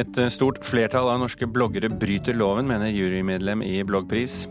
Et 0.00 0.18
eh, 0.18 0.30
stort 0.32 0.62
flertall 0.64 1.10
av 1.12 1.20
norske 1.20 1.48
bloggere 1.50 1.90
bryter 1.92 2.36
loven, 2.38 2.68
mener 2.70 2.92
jurymedlem 2.94 3.64
i 3.66 3.80
Bloggpris. 3.84 4.46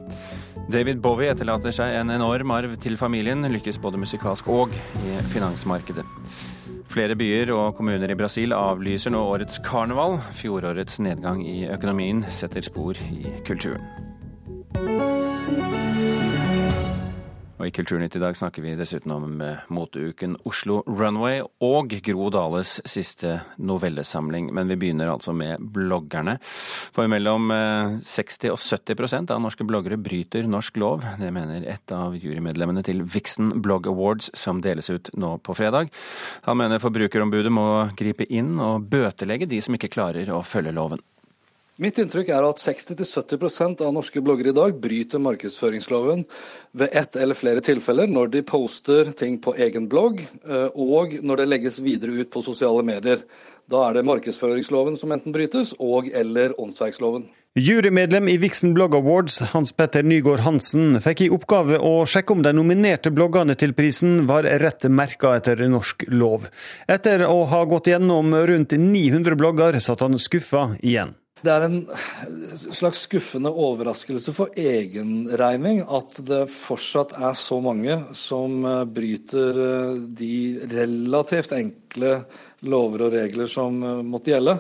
David 0.70 1.02
Bowie 1.02 1.32
etterlater 1.34 1.74
seg 1.74 1.96
en 1.98 2.14
enorm 2.14 2.52
arv 2.54 2.76
til 2.84 3.00
familien, 3.00 3.48
lykkes 3.50 3.80
både 3.82 4.02
musikalsk 4.02 4.50
og 4.54 4.76
i 5.02 5.18
finansmarkedet. 5.34 6.06
Flere 6.90 7.16
byer 7.18 7.52
og 7.54 7.78
kommuner 7.78 8.10
i 8.10 8.18
Brasil 8.18 8.54
avlyser 8.54 9.14
nå 9.14 9.22
årets 9.32 9.62
karneval. 9.66 10.18
Fjorårets 10.38 11.00
nedgang 11.06 11.44
i 11.46 11.64
økonomien 11.70 12.24
setter 12.34 12.66
spor 12.66 12.98
i 13.10 13.38
kulturen. 13.46 13.86
Og 17.60 17.68
I 17.68 17.74
Kulturnytt 17.76 18.16
i 18.16 18.22
dag 18.22 18.38
snakker 18.40 18.64
vi 18.64 18.72
dessuten 18.80 19.12
om 19.12 19.42
eh, 19.44 19.66
moteuken 19.68 20.38
Oslo 20.48 20.80
Runway 20.88 21.42
og 21.66 21.92
Gro 22.06 22.30
Dales 22.32 22.78
siste 22.88 23.34
novellesamling. 23.60 24.48
Men 24.56 24.72
vi 24.72 24.78
begynner 24.80 25.12
altså 25.12 25.34
med 25.36 25.60
bloggerne. 25.76 26.38
For 26.96 27.12
mellom 27.12 27.52
60 28.00 28.48
eh, 28.48 28.56
og 28.56 28.64
70% 28.64 29.36
av 29.36 29.44
norske 29.44 29.68
bloggere 29.68 30.00
bryter 30.00 30.48
norsk 30.48 30.80
lov. 30.80 31.04
Det 31.20 31.34
mener 31.36 31.68
et 31.68 31.96
av 31.96 32.16
jurymedlemmene 32.16 32.86
til 32.88 33.04
Vixen 33.04 33.52
Blog 33.60 33.92
Awards, 33.92 34.32
som 34.40 34.64
deles 34.64 34.88
ut 34.88 35.12
nå 35.20 35.36
på 35.44 35.58
fredag. 35.60 35.92
Han 36.48 36.64
mener 36.64 36.80
Forbrukerombudet 36.80 37.52
må 37.52 37.68
gripe 38.00 38.24
inn 38.32 38.56
og 38.64 38.88
bøtelegge 38.88 39.52
de 39.52 39.60
som 39.60 39.76
ikke 39.76 39.92
klarer 39.92 40.32
å 40.32 40.46
følge 40.48 40.72
loven. 40.80 41.04
Mitt 41.80 41.96
inntrykk 41.96 42.28
er 42.36 42.44
at 42.44 42.60
60-70% 42.60 43.80
av 43.86 43.94
norske 43.96 44.20
bloggere 44.20 44.52
i 44.52 44.56
dag 44.58 44.74
bryter 44.84 45.22
markedsføringsloven 45.24 46.26
ved 46.76 46.92
ett 46.92 47.16
eller 47.16 47.38
flere 47.40 47.64
tilfeller 47.64 48.10
når 48.12 48.34
de 48.34 48.42
poster 48.44 49.14
ting 49.16 49.38
på 49.40 49.54
egen 49.56 49.86
blogg, 49.88 50.20
eh, 50.20 50.76
og 50.76 51.16
når 51.24 51.40
det 51.40 51.46
legges 51.48 51.78
videre 51.80 52.18
ut 52.20 52.34
på 52.34 52.44
sosiale 52.44 52.84
medier. 52.84 53.24
Da 53.72 53.86
er 53.86 53.96
det 53.96 54.04
markedsføringsloven 54.10 54.98
som 55.00 55.14
enten 55.16 55.32
brytes, 55.32 55.72
og 55.80 56.10
eller 56.12 56.58
åndsverksloven. 56.60 57.30
Jurymedlem 57.56 58.28
i 58.28 58.36
Vixen 58.44 58.76
Blog 58.76 59.00
Awards, 59.00 59.40
Hans 59.54 59.72
Petter 59.72 60.04
Nygaard 60.04 60.44
Hansen, 60.44 61.00
fikk 61.00 61.24
i 61.24 61.30
oppgave 61.32 61.80
å 61.80 62.04
sjekke 62.04 62.36
om 62.36 62.44
de 62.44 62.54
nominerte 62.60 63.14
bloggene 63.16 63.56
til 63.56 63.72
prisen 63.78 64.26
var 64.28 64.44
rett 64.66 64.90
merka 64.92 65.38
etter 65.40 65.64
norsk 65.72 66.10
lov. 66.12 66.52
Etter 66.92 67.24
å 67.30 67.46
ha 67.48 67.64
gått 67.72 67.88
gjennom 67.88 68.36
rundt 68.52 68.76
900 68.76 69.40
blogger, 69.40 69.80
satt 69.80 70.04
han 70.04 70.20
skuffa 70.20 70.74
igjen. 70.84 71.16
Det 71.40 71.52
er 71.54 71.64
en 71.64 71.78
slags 72.76 73.06
skuffende 73.06 73.52
overraskelse 73.52 74.34
for 74.36 74.52
egen 74.60 75.30
regning 75.40 75.80
at 75.88 76.18
det 76.28 76.42
fortsatt 76.52 77.14
er 77.16 77.38
så 77.40 77.62
mange 77.64 77.96
som 78.18 78.66
eh, 78.68 78.84
bryter 78.84 79.60
eh, 79.66 79.94
de 80.20 80.34
relativt 80.74 81.56
enkle 81.56 82.14
lover 82.68 83.06
og 83.08 83.16
regler 83.16 83.48
som 83.52 83.80
eh, 83.80 84.02
måtte 84.04 84.34
gjelde. 84.34 84.58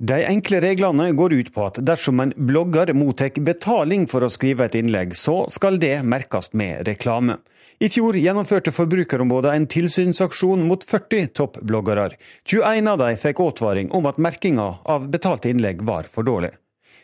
De 0.00 0.14
enkle 0.24 0.60
reglene 0.62 1.08
går 1.12 1.32
ut 1.32 1.48
på 1.54 1.64
at 1.66 1.80
dersom 1.82 2.20
en 2.22 2.32
blogger 2.46 2.92
mottar 2.94 3.34
betaling 3.42 4.04
for 4.06 4.22
å 4.22 4.28
skrive 4.30 4.68
et 4.68 4.76
innlegg, 4.78 5.16
så 5.18 5.40
skal 5.50 5.80
det 5.82 6.04
merkes 6.06 6.52
med 6.54 6.86
reklame. 6.86 7.40
I 7.82 7.90
fjor 7.90 8.14
gjennomførte 8.14 8.70
Forbrukerombudet 8.70 9.56
en 9.56 9.66
tilsynsaksjon 9.66 10.62
mot 10.70 10.86
40 10.86 11.32
toppbloggere. 11.34 12.12
21 12.46 12.92
av 12.94 13.02
dem 13.02 13.18
fikk 13.18 13.42
advaring 13.42 13.90
om 13.90 14.06
at 14.06 14.22
merkinga 14.22 14.68
av 14.86 15.10
betalte 15.10 15.50
innlegg 15.50 15.82
var 15.82 16.06
for 16.06 16.22
dårlig. 16.22 16.54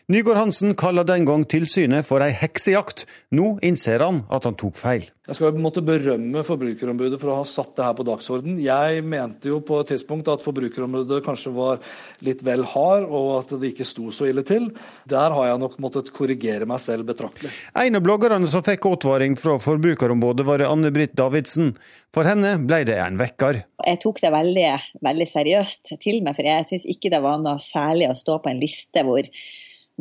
Nygaard 0.05 0.37
Hansen 0.37 0.75
kaller 0.77 1.01
den 1.01 1.23
gang 1.25 1.47
tilsynet 1.49 2.05
for 2.05 2.21
ei 2.21 2.29
heksejakt. 2.37 3.07
Nå 3.33 3.55
innser 3.65 4.03
han 4.05 4.19
at 4.29 4.43
han 4.45 4.53
tok 4.53 4.77
feil. 4.77 5.07
Jeg 5.25 5.39
skal 5.39 5.57
måtte 5.57 5.81
berømme 5.81 6.43
Forbrukerombudet 6.45 7.17
for 7.17 7.31
å 7.33 7.39
ha 7.39 7.47
satt 7.49 7.71
det 7.73 7.87
her 7.87 7.95
på 7.97 8.05
dagsorden. 8.05 8.59
Jeg 8.61 9.01
mente 9.01 9.49
jo 9.49 9.57
på 9.65 9.79
et 9.81 9.89
tidspunkt 9.95 10.29
at 10.29 10.45
Forbrukerombudet 10.45 11.23
kanskje 11.25 11.55
var 11.55 11.81
litt 12.27 12.45
vel 12.45 12.61
hard, 12.75 13.09
og 13.09 13.31
at 13.39 13.55
det 13.57 13.73
ikke 13.73 13.89
sto 13.89 14.13
så 14.13 14.29
ille 14.29 14.45
til. 14.45 14.69
Der 15.09 15.33
har 15.33 15.49
jeg 15.49 15.63
nok 15.65 15.81
måttet 15.81 16.13
korrigere 16.13 16.69
meg 16.69 16.85
selv 16.85 17.09
betraktelig. 17.09 17.49
En 17.73 17.97
av 17.97 18.05
bloggerne 18.05 18.53
som 18.53 18.61
fikk 18.69 18.85
advaring 18.93 19.33
fra 19.41 19.57
Forbrukerombudet, 19.57 20.45
var 20.45 20.67
Anne-Britt 20.69 21.17
Davidsen. 21.17 21.73
For 22.13 22.29
henne 22.29 22.59
ble 22.69 22.83
det 22.85 23.01
en 23.01 23.17
vekker. 23.17 23.63
Jeg 23.89 24.05
tok 24.05 24.21
det 24.21 24.35
veldig, 24.37 24.71
veldig 25.01 25.31
seriøst 25.33 25.97
til 25.97 26.21
meg, 26.21 26.37
for 26.37 26.45
jeg 26.45 26.69
syns 26.69 26.91
ikke 26.93 27.17
det 27.17 27.25
var 27.25 27.41
noe 27.41 27.57
særlig 27.57 28.13
å 28.13 28.19
stå 28.19 28.43
på 28.43 28.53
en 28.53 28.61
liste 28.61 29.01
hvor 29.01 29.25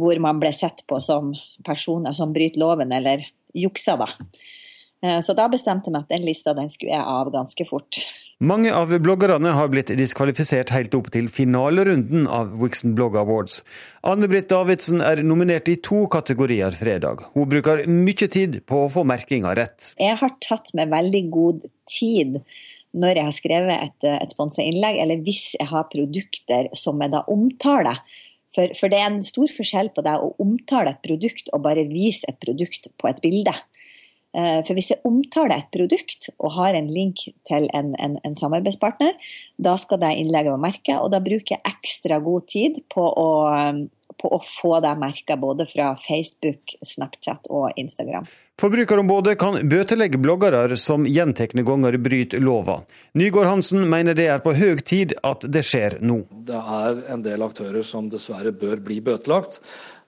hvor 0.00 0.18
man 0.22 0.40
ble 0.42 0.52
sett 0.54 0.84
på 0.90 1.00
som 1.04 1.32
personer 1.66 2.16
som 2.16 2.34
bryter 2.34 2.60
loven 2.62 2.92
eller 2.94 3.24
jukser, 3.54 4.00
da. 4.00 4.10
Eh, 5.04 5.20
så 5.22 5.36
da 5.36 5.48
bestemte 5.52 5.90
jeg 5.90 5.96
meg 5.96 6.06
at 6.06 6.14
den 6.16 6.26
lista 6.26 6.54
den 6.56 6.70
skulle 6.72 6.94
jeg 6.96 7.14
av 7.14 7.30
ganske 7.34 7.66
fort. 7.68 8.02
Mange 8.44 8.72
av 8.74 8.90
bloggerne 8.98 9.52
har 9.54 9.68
blitt 9.70 9.92
diskvalifisert 9.94 10.72
helt 10.74 10.94
opp 10.98 11.06
til 11.14 11.28
finalerunden 11.32 12.26
av 12.26 12.50
Wixon 12.58 12.96
Blog 12.98 13.14
Awards. 13.16 13.60
Anne-Britt 14.02 14.50
Davidsen 14.50 15.00
er 15.06 15.22
nominert 15.22 15.70
i 15.70 15.76
to 15.78 16.02
kategorier 16.10 16.74
fredag. 16.74 17.22
Hun 17.36 17.46
bruker 17.52 17.84
mye 17.86 18.28
tid 18.28 18.58
på 18.66 18.84
å 18.84 18.90
få 18.92 19.06
merkinga 19.06 19.54
rett. 19.56 19.92
Jeg 20.02 20.18
har 20.20 20.34
tatt 20.44 20.74
meg 20.74 20.90
veldig 20.92 21.22
god 21.32 21.62
tid 21.94 22.40
når 22.94 23.18
jeg 23.18 23.26
har 23.26 23.36
skrevet 23.38 23.86
et, 23.88 24.08
et 24.10 24.34
sponsa 24.34 24.66
innlegg, 24.66 24.98
eller 25.02 25.22
hvis 25.24 25.54
jeg 25.54 25.70
har 25.70 25.88
produkter 25.94 26.68
som 26.78 27.00
jeg 27.02 27.14
da 27.14 27.22
omtaler. 27.30 28.02
For, 28.54 28.70
for, 28.78 28.90
det 28.92 29.00
er 29.00 29.08
en 29.10 29.24
stor 29.26 29.50
forskjell 29.50 29.90
på 29.94 30.04
det 30.06 30.14
å 30.14 30.32
omtale 30.42 30.94
et 30.94 31.02
produkt 31.02 31.50
og 31.52 31.64
bare 31.66 31.88
vise 31.90 32.26
et 32.30 32.38
produkt 32.42 32.86
på 33.00 33.10
et 33.10 33.22
bilde. 33.24 33.54
Eh, 34.34 34.60
for 34.66 34.74
hvis 34.74 34.90
jeg 34.90 35.02
omtaler 35.06 35.60
et 35.60 35.70
produkt 35.74 36.30
og 36.40 36.56
har 36.56 36.74
en 36.74 36.90
link 36.90 37.26
til 37.46 37.68
en, 37.70 37.92
en, 38.02 38.16
en 38.26 38.38
samarbeidspartner, 38.38 39.14
da 39.62 39.76
skal 39.78 40.02
det 40.02 40.14
innlegget 40.18 40.54
være 40.54 40.64
merka, 40.66 40.98
og 41.00 41.12
da 41.14 41.22
bruker 41.22 41.56
jeg 41.56 41.74
ekstra 41.74 42.18
god 42.24 42.48
tid 42.50 42.80
på 42.90 43.04
å, 43.04 43.28
på 44.18 44.32
å 44.34 44.40
få 44.42 44.80
det 44.82 44.96
merka 44.98 45.38
både 45.38 45.68
fra 45.70 45.92
Facebook, 46.02 46.74
Snapchat 46.82 47.46
og 47.50 47.70
Instagram. 47.80 48.26
Forbrukerombudet 48.60 49.34
kan 49.38 49.56
bøtelegge 49.66 50.18
bloggere 50.22 50.76
som 50.78 51.08
gjentekne 51.10 51.64
ganger 51.66 51.96
bryter 51.98 52.42
lova. 52.42 52.76
Nygaard 53.18 53.50
Hansen 53.50 53.82
mener 53.90 54.14
det 54.14 54.28
er 54.30 54.44
på 54.44 54.52
høy 54.54 54.78
tid 54.86 55.16
at 55.26 55.42
det 55.50 55.64
skjer 55.66 55.98
nå. 56.06 56.20
Det 56.46 56.60
er 56.78 57.02
en 57.10 57.24
del 57.26 57.42
aktører 57.42 57.82
som 57.86 58.06
dessverre 58.12 58.54
bør 58.54 58.78
bli 58.86 59.00
bøtelagt. 59.02 59.58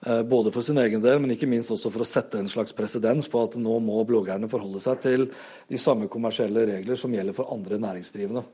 Eh, 0.07 0.23
både 0.23 0.51
for 0.51 0.61
sin 0.61 0.77
egen 0.77 1.01
del, 1.03 1.19
men 1.19 1.33
ikke 1.33 1.49
minst 1.49 1.71
også 1.73 1.89
for 1.91 2.05
å 2.05 2.07
sette 2.07 2.39
en 2.39 2.47
slags 2.47 2.71
presedens 2.75 3.27
på 3.27 3.41
at 3.43 3.57
nå 3.59 3.73
må 3.83 3.99
bloggerne 4.07 4.47
forholde 4.47 4.79
seg 4.79 5.01
til 5.03 5.25
de 5.67 5.79
samme 5.81 6.07
kommersielle 6.11 6.63
regler 6.69 6.99
som 6.99 7.11
gjelder 7.11 7.35
for 7.35 7.51
andre 7.51 7.79
næringsdrivende. 7.83 8.45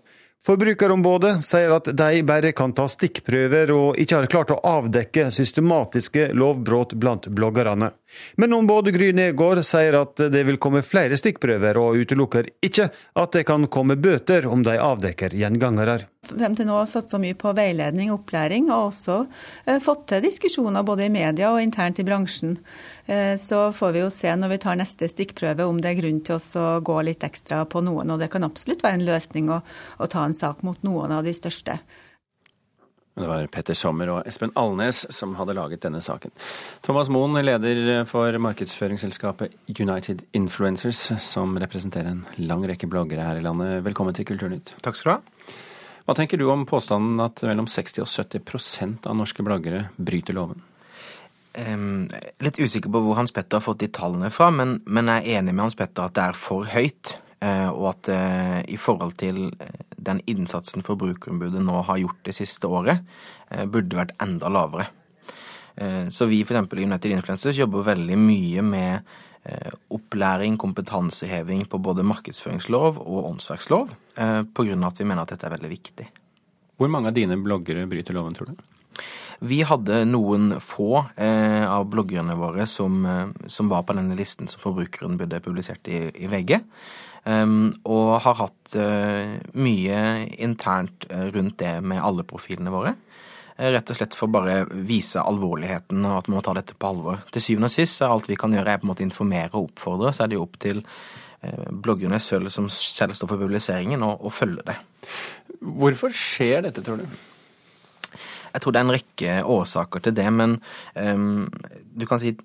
Forbrukerombudet 0.44 1.38
sier 1.46 1.72
at 1.72 1.86
de 1.96 2.24
bare 2.28 2.50
kan 2.52 2.74
ta 2.76 2.84
stikkprøver, 2.92 3.70
og 3.72 4.00
ikke 4.02 4.18
har 4.18 4.26
klart 4.28 4.52
å 4.52 4.60
avdekke 4.68 5.30
systematiske 5.32 6.34
lovbrudd 6.36 6.98
blant 7.00 7.30
bloggerne. 7.32 7.94
Men 8.36 8.56
ombudet 8.58 8.92
Gry 8.92 9.14
Negård 9.16 9.62
sier 9.64 9.96
at 10.02 10.20
det 10.34 10.42
vil 10.44 10.60
komme 10.60 10.84
flere 10.84 11.16
stikkprøver, 11.16 11.80
og 11.80 11.96
utelukker 12.04 12.52
ikke 12.60 12.90
at 12.92 13.38
det 13.38 13.46
kan 13.48 13.70
komme 13.72 13.96
bøter 13.96 14.50
om 14.52 14.66
de 14.68 14.76
avdekker 14.84 15.32
gjengangere. 15.40 16.02
Frem 16.28 16.60
til 16.60 16.68
nå 16.68 16.76
har 16.76 16.92
satsa 16.92 17.22
mye 17.24 17.40
på 17.40 17.56
veiledning 17.56 18.12
og 18.12 18.22
opplæring, 18.22 18.68
og 18.68 18.90
også 18.92 19.22
eh, 19.64 19.80
fått 19.84 20.10
til 20.12 20.28
diskusjoner 20.28 20.84
både 20.84 21.08
i 21.08 21.14
media 21.14 21.56
og 21.56 21.64
internt 21.64 22.04
i 22.04 22.08
bransjen. 22.08 22.58
Eh, 23.06 23.36
så 23.38 23.66
får 23.72 23.92
vi 23.92 24.04
jo 24.04 24.12
se 24.14 24.32
når 24.36 24.54
vi 24.54 24.62
tar 24.64 24.80
neste 24.80 25.10
stikkprøve 25.12 25.68
om 25.68 25.82
det 25.82 25.92
er 25.92 26.00
grunn 26.00 26.22
til 26.24 26.38
oss 26.38 26.54
å 26.60 26.80
gå 26.86 26.96
litt 27.04 27.26
ekstra 27.28 27.66
på 27.68 27.84
noen. 27.84 28.16
Og 28.16 28.22
det 28.22 28.32
kan 28.32 28.48
absolutt 28.48 28.84
være 28.86 29.02
en 29.02 29.06
løsning 29.10 29.52
å, 29.52 29.60
å 30.00 30.10
ta 30.12 30.24
en 30.24 30.38
sak 30.38 30.64
mot 30.64 30.80
noen 30.88 31.12
av 31.18 31.28
de 31.28 31.36
største. 31.36 31.80
Det 33.14 33.28
var 33.30 33.46
Petter 33.54 33.78
Sommer 33.78 34.10
og 34.10 34.28
Espen 34.28 34.56
Alnes 34.58 35.04
som 35.14 35.36
hadde 35.38 35.54
laget 35.54 35.84
denne 35.84 36.00
saken. 36.02 36.32
Thomas 36.82 37.12
Moen, 37.14 37.38
leder 37.46 38.08
for 38.10 38.34
markedsføringsselskapet 38.42 39.54
United 39.70 40.24
Influencers, 40.34 41.12
som 41.22 41.54
representerer 41.62 42.10
en 42.10 42.24
lang 42.42 42.66
rekke 42.66 42.90
bloggere 42.90 43.28
her 43.28 43.38
i 43.38 43.46
landet. 43.46 43.84
Velkommen 43.86 44.18
til 44.18 44.26
Kulturnytt. 44.32 44.74
Takk 44.82 44.98
skal 44.98 45.12
du 45.12 45.16
ha. 45.20 45.56
Hva 46.04 46.18
tenker 46.18 46.42
du 46.42 46.50
om 46.50 46.66
påstanden 46.68 47.22
at 47.24 47.46
mellom 47.46 47.70
60 47.70 48.02
og 48.02 48.10
70% 48.10 49.06
av 49.06 49.20
norske 49.22 49.46
bloggere 49.46 49.86
bryter 49.96 50.36
loven? 50.36 50.66
Um, 51.54 52.08
litt 52.42 52.58
usikker 52.58 52.90
på 52.90 53.00
hvor 53.06 53.18
Hans 53.20 53.34
Petter 53.34 53.60
har 53.60 53.66
fått 53.66 53.84
de 53.84 53.90
tallene 53.94 54.32
fra, 54.34 54.48
men, 54.50 54.80
men 54.90 55.12
jeg 55.12 55.22
er 55.22 55.42
enig 55.42 55.54
med 55.54 55.68
Hans 55.68 55.78
Petter 55.78 56.08
at 56.08 56.16
det 56.18 56.26
er 56.26 56.40
for 56.40 56.66
høyt. 56.70 57.14
Uh, 57.44 57.70
og 57.76 57.90
at 57.92 58.10
uh, 58.16 58.60
i 58.72 58.78
forhold 58.80 59.18
til 59.20 59.50
eh, 59.60 59.82
den 60.00 60.22
innsatsen 60.32 60.86
Forbrukerombudet 60.86 61.60
nå 61.60 61.82
har 61.90 62.00
gjort 62.00 62.22
det 62.24 62.36
siste 62.38 62.70
året, 62.72 63.04
burde 63.70 64.00
vært 64.00 64.16
enda 64.24 64.50
lavere. 64.50 64.88
Så 66.14 66.26
vi 66.30 66.40
f.eks. 66.42 66.74
i 66.74 66.86
United 66.88 67.14
Influencers 67.14 67.58
jobber 67.60 67.86
veldig 67.86 68.16
mye 68.18 68.64
med 68.66 69.12
opplæring, 69.94 70.58
kompetanseheving 70.60 71.64
på 71.70 71.80
både 71.86 72.06
markedsføringslov 72.08 72.98
og 72.98 73.30
åndsverkslov, 73.30 73.94
pga. 74.18 74.76
at 74.90 75.00
vi 75.00 75.08
mener 75.08 75.22
at 75.22 75.36
dette 75.36 75.48
er 75.48 75.56
veldig 75.56 75.72
viktig. 75.72 76.08
Hvor 76.82 76.92
mange 76.92 77.14
av 77.14 77.18
dine 77.18 77.38
bloggere 77.40 77.86
bryter 77.90 78.18
loven, 78.18 78.36
tror 78.36 78.52
du? 78.52 78.66
Vi 79.44 79.60
hadde 79.68 80.06
noen 80.08 80.54
få 80.64 81.04
eh, 81.20 81.66
av 81.68 81.90
bloggerne 81.92 82.36
våre 82.40 82.68
som, 82.70 83.04
som, 83.52 83.72
var 83.72 83.84
på 83.84 83.96
denne 83.98 84.16
listen 84.16 84.48
som 84.48 84.62
forbrukeren 84.64 85.18
burde 85.20 85.42
publisert 85.44 85.90
i, 85.92 86.06
i 86.16 86.30
VG. 86.32 86.62
Um, 87.24 87.72
og 87.88 88.18
har 88.26 88.36
hatt 88.36 88.74
uh, 88.76 89.36
mye 89.56 90.00
internt 90.44 91.06
uh, 91.08 91.30
rundt 91.32 91.56
det 91.62 91.78
med 91.80 92.04
alle 92.04 92.26
profilene 92.28 92.74
våre. 92.74 92.98
Rett 93.54 93.92
og 93.94 93.96
slett 93.96 94.16
for 94.18 94.34
bare 94.34 94.64
vise 94.90 95.22
alvorligheten 95.22 96.02
og 96.10 96.16
at 96.18 96.28
man 96.28 96.40
må 96.40 96.42
ta 96.44 96.56
dette 96.58 96.76
på 96.76 96.90
alvor. 96.90 97.22
Til 97.32 97.44
syvende 97.46 97.70
og 97.70 97.76
sist, 97.76 98.02
er 98.02 98.12
alt 98.12 98.28
vi 98.28 98.38
kan 98.40 98.52
gjøre 98.52 98.74
er 98.74 98.82
på 98.82 98.88
en 98.88 98.92
måte 98.92 99.06
informere 99.06 99.54
og 99.54 99.70
oppfordre. 99.70 100.10
Så 100.12 100.26
er 100.26 100.32
det 100.32 100.40
jo 100.40 100.48
opp 100.48 100.58
til 100.60 100.82
bloggerne 101.84 102.18
selv 102.24 102.50
som 102.56 102.66
selv 102.72 103.14
står 103.14 103.30
for 103.30 103.44
publiseringen, 103.44 104.04
og, 104.08 104.26
og 104.26 104.34
følge 104.34 104.64
det. 104.72 104.78
Hvorfor 105.60 106.16
skjer 106.18 106.66
dette, 106.66 106.82
tror 106.82 107.04
du? 107.04 107.33
Jeg 108.54 108.64
tror 108.64 108.74
det 108.74 108.82
er 108.82 108.88
en 108.88 108.96
rekke 108.96 109.36
årsaker 109.56 110.06
til 110.06 110.16
det, 110.18 110.30
men 110.34 110.58
um, 110.96 111.46
du 111.98 112.06
kan 112.10 112.22
si 112.22 112.36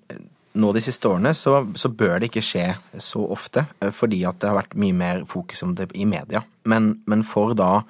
nå 0.59 0.71
de 0.73 0.81
siste 0.81 1.07
årene 1.09 1.33
så, 1.37 1.59
så, 1.77 1.91
bør 1.93 2.17
det 2.19 2.31
ikke 2.31 2.45
skje 2.45 2.67
så 3.03 3.21
ofte, 3.31 3.67
eh, 3.83 3.91
fordi 3.95 4.23
at 4.27 4.39
det 4.41 4.49
har 4.49 4.57
vært 4.57 4.77
mye 4.81 4.95
mer 4.97 5.25
fokus 5.29 5.61
om 5.65 5.75
det 5.77 5.91
i 5.93 6.07
media. 6.09 6.41
Men, 6.69 6.95
men 7.09 7.25
for 7.27 7.53
da 7.57 7.83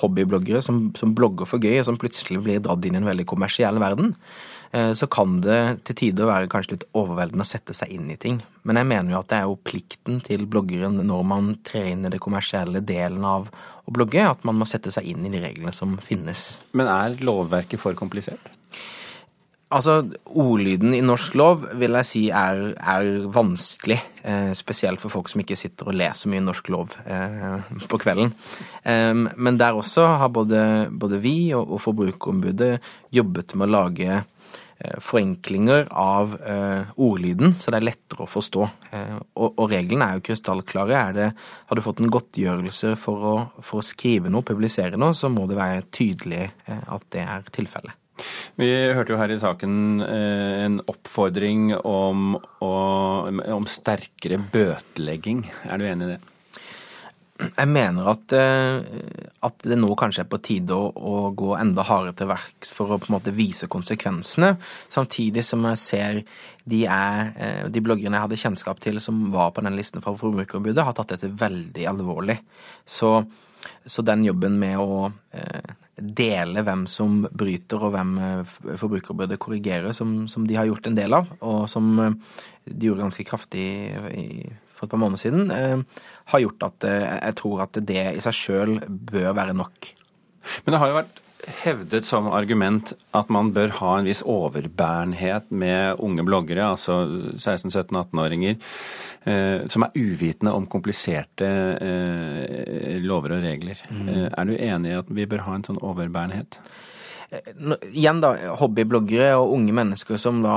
hobbybloggere 0.00 0.62
som, 0.64 0.88
som, 0.98 1.14
blogger 1.16 1.48
for 1.48 1.62
gøy, 1.62 1.80
og 1.80 1.86
som 1.88 1.98
plutselig 2.00 2.40
blir 2.44 2.62
dratt 2.64 2.84
inn 2.86 2.96
i 2.96 3.00
en 3.02 3.08
veldig 3.08 3.26
kommersiell 3.30 3.80
verden, 3.82 4.14
så 4.70 5.08
kan 5.10 5.40
det 5.42 5.82
til 5.88 5.96
tider 5.98 6.28
være 6.28 6.46
kanskje 6.46 6.76
litt 6.76 6.84
overveldende 6.94 7.42
å 7.42 7.48
sette 7.48 7.74
seg 7.74 7.90
inn 7.90 8.06
i 8.12 8.18
ting. 8.22 8.36
Men 8.62 8.78
jeg 8.78 8.86
mener 8.86 9.14
jo 9.14 9.18
at 9.18 9.30
det 9.32 9.40
er 9.40 9.48
jo 9.50 9.56
plikten 9.66 10.20
til 10.22 10.44
bloggeren 10.46 11.00
når 11.08 11.26
man 11.26 11.48
trer 11.66 11.88
inn 11.90 12.06
i 12.06 12.12
det 12.12 12.20
kommersielle 12.22 12.84
delen 12.86 13.26
av 13.26 13.48
å 13.50 13.96
blogge, 13.96 14.22
at 14.22 14.46
man 14.46 14.60
må 14.60 14.68
sette 14.70 14.92
seg 14.94 15.10
inn 15.10 15.26
i 15.26 15.34
de 15.34 15.42
reglene 15.42 15.74
som 15.74 15.98
finnes. 16.04 16.60
Men 16.70 16.90
er 16.92 17.18
lovverket 17.18 17.82
for 17.82 17.98
komplisert? 17.98 18.52
Altså, 19.70 20.00
Ordlyden 20.26 20.96
i 20.96 21.02
norsk 21.04 21.36
lov 21.38 21.62
vil 21.78 21.94
jeg 22.00 22.08
si 22.08 22.22
er, 22.34 22.72
er 22.74 23.10
vanskelig. 23.30 24.00
Eh, 24.26 24.50
spesielt 24.58 24.98
for 24.98 25.14
folk 25.14 25.30
som 25.30 25.44
ikke 25.44 25.58
sitter 25.58 25.92
og 25.92 25.94
leser 25.94 26.32
mye 26.32 26.42
norsk 26.42 26.72
lov 26.74 26.96
eh, 27.04 27.70
på 27.86 28.00
kvelden. 28.02 28.32
Eh, 28.82 29.14
men 29.14 29.60
der 29.60 29.78
også 29.78 30.08
har 30.24 30.32
både, 30.34 30.64
både 30.90 31.22
vi 31.22 31.52
og, 31.54 31.70
og 31.70 31.84
Forbrukerombudet 31.86 32.72
jobbet 33.14 33.54
med 33.54 33.70
å 33.70 33.74
lage 33.76 34.10
eh, 34.10 34.26
forenklinger 35.04 35.88
av 35.90 36.36
eh, 36.40 36.92
ordlyden, 36.96 37.54
så 37.54 37.72
det 37.72 37.80
er 37.80 37.88
lettere 37.90 38.24
å 38.24 38.30
forstå. 38.30 38.68
Eh, 38.96 39.16
og, 39.36 39.62
reglene 39.70 40.08
er 40.08 40.18
jo 40.18 40.26
krystallklare. 40.30 41.30
Har 41.70 41.76
du 41.76 41.84
fått 41.84 42.00
en 42.00 42.12
godtgjørelse 42.12 42.94
for 43.00 43.30
å, 43.32 43.34
for 43.64 43.82
å 43.82 43.86
skrive 43.86 44.32
noe, 44.32 44.46
publisere 44.46 45.00
noe, 45.00 45.16
så 45.16 45.32
må 45.32 45.46
det 45.50 45.60
være 45.60 45.88
tydelig 45.92 46.48
at 46.66 47.04
det 47.14 47.26
er 47.26 47.50
tilfellet. 47.52 47.96
Vi 48.60 48.68
hørte 48.94 49.14
jo 49.14 49.20
her 49.20 49.32
i 49.32 49.38
saken 49.40 50.02
eh, 50.04 50.64
en 50.66 50.80
oppfordring 50.90 51.72
om, 51.78 52.34
om 52.60 53.68
sterkere 53.70 54.40
bøtelegging. 54.52 55.46
Er 55.64 55.80
du 55.80 55.88
enig 55.88 56.08
i 56.08 56.12
det? 56.14 56.20
Jeg 57.40 57.68
mener 57.70 58.08
at, 58.12 58.32
eh, 58.36 58.80
at, 59.46 59.64
det 59.64 59.78
nå 59.78 59.90
kanskje 59.98 60.24
er 60.24 60.30
på 60.30 60.40
tide 60.44 60.76
å, 60.76 60.90
å, 60.92 61.16
gå 61.36 61.54
enda 61.56 61.84
hardere 61.86 62.16
til 62.18 62.30
verks 62.30 62.72
for 62.74 62.94
å 62.94 63.00
på 63.00 63.10
en 63.10 63.16
måte 63.16 63.34
vise 63.36 63.68
konsekvensene. 63.70 64.54
Samtidig 64.92 65.44
som 65.46 65.64
jeg 65.70 65.80
ser 65.80 66.22
de, 66.68 66.84
er, 66.84 67.32
eh, 67.36 67.66
de 67.72 67.84
bloggerne 67.84 68.18
jeg 68.18 68.26
hadde 68.26 68.40
kjennskap 68.44 68.80
til 68.84 69.00
som 69.02 69.28
var 69.34 69.54
på 69.56 69.64
den 69.64 69.78
listen 69.78 70.04
fra 70.04 70.14
Forbrukerombudet, 70.18 70.84
har 70.84 70.96
tatt 70.96 71.16
dette 71.16 71.32
veldig 71.40 71.86
alvorlig. 71.90 72.40
Så, 72.84 73.16
så 73.86 74.04
den 74.06 74.26
jobben 74.28 74.58
med 74.60 74.80
å 74.80 75.06
eh, 75.08 75.76
dele 76.00 76.64
hvem 76.64 76.86
som 76.88 77.22
bryter 77.24 77.82
og 77.84 77.94
hvem 77.96 78.16
Forbrukerombudet 78.80 79.40
korrigerer, 79.40 79.92
som, 79.96 80.24
som, 80.32 80.46
de 80.48 80.56
har 80.56 80.68
gjort 80.68 80.88
en 80.88 80.96
del 80.96 81.16
av, 81.16 81.28
og 81.44 81.66
som 81.68 81.92
de 82.00 82.88
gjorde 82.88 83.04
ganske 83.04 83.26
kraftig 83.28 83.66
i, 84.16 84.28
for 84.80 84.88
et 84.88 84.96
par 84.96 85.02
måneder 85.04 85.20
siden, 85.20 85.50
eh, 85.52 86.04
har 86.32 86.44
gjort 86.46 86.68
at 86.70 86.90
jeg 86.90 87.36
tror 87.36 87.66
at 87.68 87.80
det 87.84 88.04
i 88.16 88.22
seg 88.24 88.36
sjøl 88.36 88.78
bør 88.88 89.34
være 89.36 89.56
nok. 89.56 89.92
Men 90.64 90.72
det 90.72 90.80
har 90.80 90.90
jo 90.90 91.00
vært 91.02 91.20
hevdet 91.62 92.06
som 92.08 92.28
argument 92.32 92.92
at 93.16 93.30
man 93.32 93.52
bør 93.56 93.72
ha 93.80 93.94
en 93.98 94.08
viss 94.08 94.22
overbærenhet 94.26 95.50
med 95.50 96.00
unge 96.02 96.24
bloggere, 96.26 96.72
altså 96.74 97.02
16-17-18-åringer, 97.36 98.58
eh, 99.24 99.66
som 99.72 99.86
er 99.86 99.96
uvitende 99.96 100.54
om 100.56 100.68
kompliserte 100.70 101.50
eh, 101.80 103.00
lover 103.04 103.38
og 103.38 103.44
regler. 103.46 103.80
Mm. 103.90 104.08
Eh, 104.08 104.28
er 104.30 104.48
du 104.48 104.54
enig 104.56 104.92
i 104.92 105.00
at 105.00 105.12
vi 105.20 105.28
bør 105.30 105.46
ha 105.48 105.56
en 105.56 105.66
sånn 105.70 105.80
overbærenhet? 105.80 106.60
Igjen 107.30 108.20
da, 108.22 108.32
hobbybloggere 108.58 109.36
og 109.38 109.52
unge 109.54 109.74
mennesker 109.76 110.18
som 110.18 110.40
da 110.42 110.54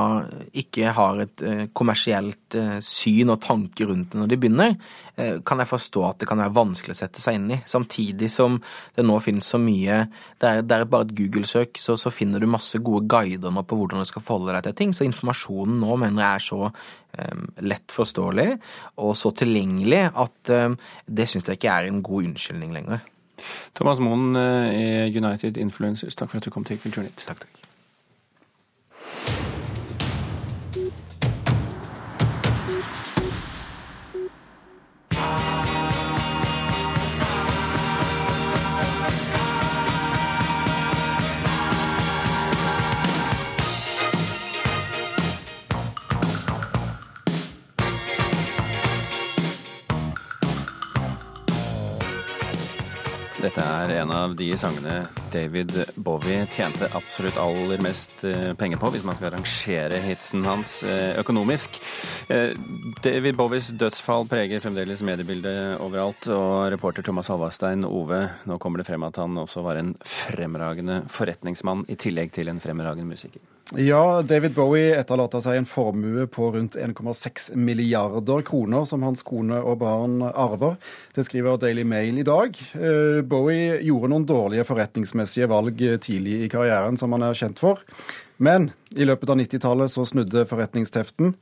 ikke 0.58 0.94
har 0.98 1.22
et 1.22 1.44
eh, 1.46 1.62
kommersielt 1.75 2.58
eh, 2.58 2.80
syn 2.81 3.30
og 3.34 3.42
tanke 3.46 3.86
rundt 3.90 4.14
det 4.14 4.20
når 4.20 4.31
de 4.31 4.40
begynner, 4.42 4.74
eh, 5.16 5.38
kan 5.46 5.62
jeg 5.62 5.70
forstå 5.70 6.06
at 6.08 6.24
det 6.24 6.30
kan 6.31 6.42
være 6.42 6.56
vanskelig 6.58 6.96
å 6.96 7.00
sette 7.04 7.22
seg 7.22 7.38
inn 7.38 7.52
i. 7.54 7.60
Samtidig 7.70 8.31
som 8.34 8.58
det 8.98 9.06
nå 9.06 9.20
finnes 9.22 9.52
så 9.54 9.62
mye 9.62 10.04
Det 10.42 10.50
er, 10.50 10.66
det 10.66 10.75
er 10.75 10.90
bare 10.90 11.06
et 11.08 11.16
Google-søk, 11.16 11.78
så, 11.80 11.96
så, 12.00 12.12
finner 12.14 12.42
du 12.42 12.50
masse 12.50 12.80
gode 12.84 13.06
guider 13.10 13.54
nå 13.54 13.64
på 13.68 13.78
hvordan 13.78 14.02
du 14.02 14.10
skal 14.10 14.26
forholde 14.26 14.58
deg 14.58 14.66
til 14.68 14.78
ting. 14.81 14.98
Så 14.98 15.06
informasjonen 15.06 15.78
nå 15.80 15.96
mener 16.02 16.24
jeg 16.24 16.42
er 16.42 16.46
så 16.48 16.60
um, 16.68 17.48
lett 17.69 17.94
forståelig 17.94 18.50
og 19.06 19.16
så 19.18 19.31
tilgjengelig 19.38 20.04
at 20.10 20.54
um, 20.58 20.78
det 21.06 21.30
syns 21.30 21.48
jeg 21.48 21.62
ikke 21.62 21.78
er 21.78 21.90
en 21.90 22.04
god 22.06 22.34
unnskyldning 22.34 22.76
lenger. 22.76 23.06
Thomas 23.74 24.00
Moen 24.03 24.35
i 24.35 24.85
eh, 24.85 25.18
United 25.24 25.57
Influencers, 25.57 26.15
takk 26.15 26.33
for 26.33 26.41
at 26.41 26.45
du 26.45 26.53
kom 26.53 26.65
til 26.68 26.81
Kulturnytt. 26.81 27.25
Takk, 27.27 27.45
takk. 27.45 27.62
Dette 53.56 53.62
er 53.74 53.92
en 53.98 54.12
av 54.14 54.34
de 54.38 54.50
sangene 54.60 55.04
David 55.34 55.72
Bowie 55.96 56.46
tjente 56.54 56.90
absolutt 56.94 57.38
aller 57.42 57.81
mest 57.81 58.24
eh, 58.28 58.52
penger 58.58 58.78
på, 58.81 58.92
hvis 58.94 59.06
man 59.08 59.18
skal 59.18 59.34
rangere 59.34 60.02
hitsen 60.04 60.46
hans 60.46 60.75
eh, 60.86 61.16
økonomisk. 61.22 61.80
Eh, 62.34 62.54
David 63.04 63.40
Bowies 63.40 63.72
dødsfall 63.80 64.28
preger 64.30 64.62
fremdeles 64.62 65.02
mediebildet 65.06 65.81
overalt, 65.81 66.28
og 66.30 66.69
reporter 66.74 67.06
Thomas 67.06 67.31
Halvarstein 67.33 67.88
Ove, 67.88 68.21
nå 68.50 68.59
kommer 68.62 68.83
det 68.83 68.90
frem 68.92 69.07
at 69.07 69.18
han 69.21 69.42
også 69.42 69.66
var 69.66 69.81
en 69.81 69.95
fremragende 70.06 71.02
forretningsmann, 71.09 71.88
i 71.90 71.97
tillegg 71.97 72.36
til 72.36 72.54
en 72.54 72.62
fremragende 72.64 73.09
musiker. 73.09 73.42
Ja, 73.80 74.21
David 74.28 74.54
Bowie 74.54 74.92
etterlater 75.00 75.42
seg 75.42 75.57
en 75.57 75.66
formue 75.66 76.28
på 76.30 76.50
rundt 76.54 76.76
1,6 76.78 77.54
milliarder 77.57 78.44
kroner 78.45 78.83
som 78.86 79.06
hans 79.07 79.24
kone 79.26 79.56
og 79.64 79.80
barn 79.81 80.19
arver. 80.30 80.76
Det 81.16 81.24
skriver 81.26 81.57
Daily 81.57 81.86
Mail 81.88 82.19
i 82.21 82.28
dag. 82.28 82.59
Bowie 83.31 83.63
gjorde 83.88 84.12
noen 84.12 84.28
dårlige 84.30 84.66
forretningsmessige 84.68 85.50
valg 85.52 85.80
tidlig 86.04 86.44
i 86.46 86.52
karrieren, 86.52 87.00
som 87.00 87.16
han 87.16 87.26
er 87.28 87.38
kjent 87.38 87.62
for. 87.62 87.82
Men 88.44 88.72
i 88.96 89.08
løpet 89.08 89.32
av 89.32 89.40
90-tallet 89.40 89.94
så 89.94 90.06
snudde 90.10 90.46
forretningsteften. 90.50 91.34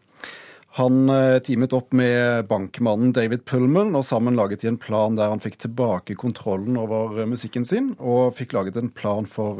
Han 0.77 1.09
eh, 1.11 1.37
teamet 1.43 1.73
opp 1.75 1.91
med 1.91 2.45
bankmannen 2.47 3.11
David 3.11 3.41
Pullman, 3.43 3.91
og 3.97 4.05
sammen 4.07 4.37
laget 4.39 4.61
de 4.63 4.69
en 4.69 4.79
plan 4.79 5.17
der 5.19 5.27
han 5.33 5.41
fikk 5.43 5.57
tilbake 5.65 6.15
kontrollen 6.15 6.77
over 6.79 7.19
eh, 7.19 7.27
musikken 7.27 7.67
sin, 7.67 7.89
og 7.99 8.37
fikk 8.37 8.55
laget 8.55 8.79
en 8.79 8.91
plan 8.95 9.27
for 9.27 9.59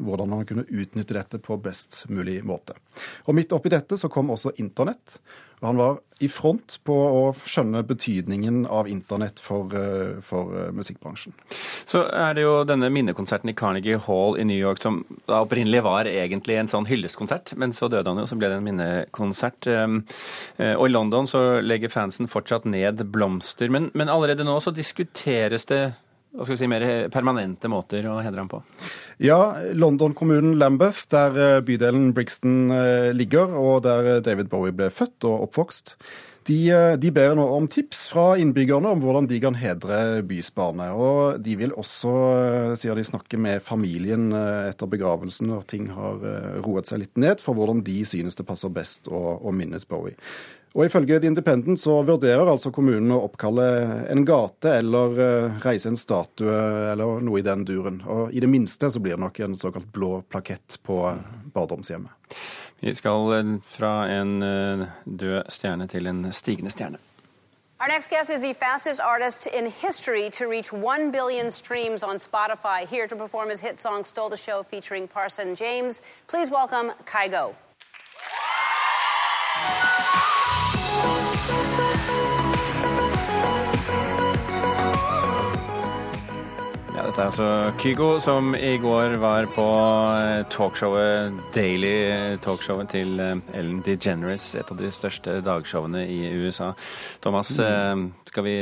hvordan 0.00 0.32
han 0.32 0.46
kunne 0.48 0.64
utnytte 0.64 1.18
dette 1.18 1.42
på 1.44 1.58
best 1.60 2.06
mulig 2.08 2.38
måte. 2.48 2.78
Og 3.28 3.36
Midt 3.36 3.52
oppi 3.52 3.72
dette 3.72 4.00
så 4.00 4.08
kom 4.12 4.32
også 4.32 4.54
internett. 4.62 5.18
Han 5.66 5.76
var 5.80 5.98
i 6.18 6.28
front 6.32 6.78
på 6.88 6.94
å 6.96 7.24
skjønne 7.44 7.82
betydningen 7.84 8.62
av 8.72 8.88
internett 8.88 9.40
for, 9.42 9.68
eh, 9.76 10.20
for, 10.24 10.54
eh, 10.56 10.70
musikkbransjen. 10.72 11.34
Så 11.84 12.06
er 12.12 12.34
det 12.34 12.42
jo 12.42 12.64
denne 12.64 12.88
minnekonserten 12.88 13.50
i 13.50 13.52
Carnegie 13.52 13.98
Hall 13.98 14.38
i 14.38 14.44
New 14.44 14.56
York 14.56 14.80
som 14.80 15.04
opprinnelig 15.28 15.82
var 15.82 16.04
egentlig 16.04 16.56
en 16.58 16.68
sånn 16.68 16.86
hyllestkonsert, 16.86 17.54
men 17.56 17.72
så 17.72 17.90
døde 17.90 18.06
han 18.06 18.16
jo, 18.16 18.24
så 18.24 18.38
ble 18.38 18.48
det 18.48 18.56
en 18.56 18.64
minnekonsert. 18.64 19.66
Ehm, 19.66 20.04
eh, 20.58 20.74
og 20.74 20.86
i 20.86 20.92
London 20.92 21.26
så 21.26 21.60
legger 21.60 21.90
fansen 21.90 22.26
fortsatt 22.26 22.64
ned 22.64 22.96
blomster. 23.12 23.68
Men, 23.68 23.90
men 23.94 24.08
allerede 24.08 24.44
nå 24.44 24.58
så 24.62 24.72
diskuteres 24.72 25.66
det 25.66 25.94
hva 26.36 26.44
skal 26.44 26.56
vi 26.56 26.60
si, 26.60 26.68
mer 26.68 26.86
permanente 27.12 27.70
måter 27.72 28.06
å 28.10 28.18
hedre 28.20 28.42
ham 28.42 28.50
på? 28.52 28.60
Ja, 29.24 29.56
London-kommunen 29.72 30.58
Lambeth, 30.60 31.06
der 31.12 31.40
eh, 31.40 31.58
bydelen 31.64 32.10
Brixton 32.16 32.70
eh, 32.74 33.10
ligger, 33.16 33.54
og 33.56 33.86
der 33.86 34.16
eh, 34.16 34.22
David 34.24 34.50
Bowie 34.52 34.76
ble 34.76 34.90
født 34.92 35.24
og 35.28 35.48
oppvokst. 35.48 35.96
De, 36.46 36.58
de, 37.02 37.10
ber 37.10 37.32
nå 37.34 37.42
om 37.56 37.64
tips 37.66 38.04
fra 38.12 38.26
innbyggerne 38.38 38.92
om 38.94 39.00
hvordan 39.02 39.26
de 39.26 39.40
kan 39.42 39.56
hedre 39.58 40.20
bysbarnet. 40.28 40.92
Og 40.94 41.40
de 41.42 41.56
vil 41.58 41.72
også, 41.74 42.12
sier 42.78 42.94
de, 42.94 43.02
snakke 43.08 43.40
med 43.42 43.64
familien 43.66 44.28
etter 44.30 44.86
begravelsen 44.86 45.50
når 45.50 45.64
ting 45.66 45.88
har 45.90 46.22
roet 46.62 46.86
seg 46.86 47.02
litt 47.02 47.18
ned, 47.18 47.42
for 47.42 47.58
hvordan 47.58 47.82
de 47.88 47.96
synes 48.06 48.38
det 48.38 48.46
passer 48.46 48.70
best 48.70 49.10
å, 49.10 49.40
å 49.42 49.56
minnes 49.58 49.90
Bowie. 49.90 50.14
Og 50.76 50.84
Ifølge 50.84 51.16
The 51.20 51.30
Independent 51.30 51.80
så 51.80 52.02
vurderer 52.04 52.50
altså 52.52 52.68
kommunen 52.68 53.14
å 53.14 53.22
oppkalle 53.24 53.64
en 54.12 54.26
gate 54.28 54.74
eller 54.76 55.14
uh, 55.16 55.54
reise 55.64 55.88
en 55.88 55.96
statue 55.96 56.52
eller 56.92 57.22
noe 57.24 57.40
i 57.40 57.44
den 57.46 57.64
duren. 57.64 58.02
Og 58.04 58.34
I 58.36 58.42
det 58.44 58.50
minste 58.52 58.90
så 58.92 59.00
blir 59.00 59.16
det 59.16 59.24
nok 59.24 59.40
en 59.40 59.56
såkalt 59.56 59.88
blå 59.94 60.20
plakett 60.28 60.76
på 60.84 61.00
barndomshjemmet. 61.54 62.12
Vi 62.84 62.92
skal 62.92 63.56
fra 63.64 63.94
en 64.12 64.36
død 65.04 65.48
stjerne 65.48 65.88
til 65.88 66.12
en 66.12 66.26
stigende 66.28 66.70
stjerne. 66.70 67.00
Our 67.80 67.88
next 67.88 68.10
guest 68.10 68.30
is 68.30 68.40
the 68.40 68.52
fastest 68.54 69.00
artist 69.00 69.46
in 69.46 69.66
history 69.66 70.30
to 70.30 70.46
reach 70.46 70.72
1 70.72 71.10
billion 71.10 71.50
streams 71.50 72.02
on 72.02 72.18
Spotify. 72.18 72.86
Here 72.86 73.06
to 73.08 73.16
perform 73.16 73.48
his 73.48 73.60
hit 73.60 73.78
song 73.78 74.04
Stole 74.04 74.30
the 74.30 74.36
Show 74.36 74.62
featuring 74.62 75.08
Parson 75.08 75.54
James. 75.54 76.00
Please 76.26 76.50
welcome 76.50 76.92
Kygo. 77.04 77.54
Dette 87.16 87.24
er 87.24 87.30
altså 87.30 87.78
Kygo, 87.80 88.06
som 88.20 88.50
i 88.52 88.74
går 88.76 89.14
var 89.22 89.46
på 89.48 89.64
eh, 89.64 90.42
talkshowet 90.52 91.38
Daily 91.54 92.36
Talkshowet 92.44 92.90
til 92.92 93.14
eh, 93.24 93.38
Ellen 93.56 93.78
DeGeneres, 93.86 94.50
et 94.60 94.68
av 94.68 94.76
de 94.76 94.90
største 94.92 95.38
dagshowene 95.40 96.02
i 96.12 96.18
USA. 96.36 96.74
Thomas, 97.24 97.54
mm. 97.56 98.02
eh, 98.20 98.42
vi 98.44 98.56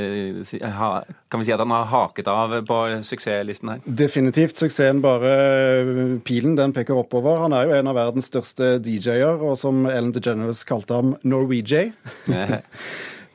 si, 0.47 0.61
ha, 0.63 0.91
kan 1.03 1.43
vi 1.43 1.49
si 1.49 1.55
at 1.57 1.65
han 1.65 1.75
har 1.75 1.91
haket 1.91 2.31
av 2.31 2.55
på 2.69 2.79
suksesslisten 3.03 3.73
her? 3.73 3.83
Definitivt. 4.05 4.63
Suksessen 4.63 5.03
bare 5.03 6.21
Pilen 6.23 6.55
den 6.55 6.77
peker 6.77 7.03
oppover. 7.03 7.43
Han 7.43 7.59
er 7.59 7.67
jo 7.67 7.75
en 7.81 7.91
av 7.91 7.99
verdens 7.99 8.31
største 8.31 8.77
DJ-er, 8.79 9.35
og 9.35 9.59
som 9.59 9.83
Ellen 9.91 10.15
DeGeneres 10.15 10.63
kalte 10.71 11.03
ham, 11.03 11.17
Norwegian. 11.27 11.91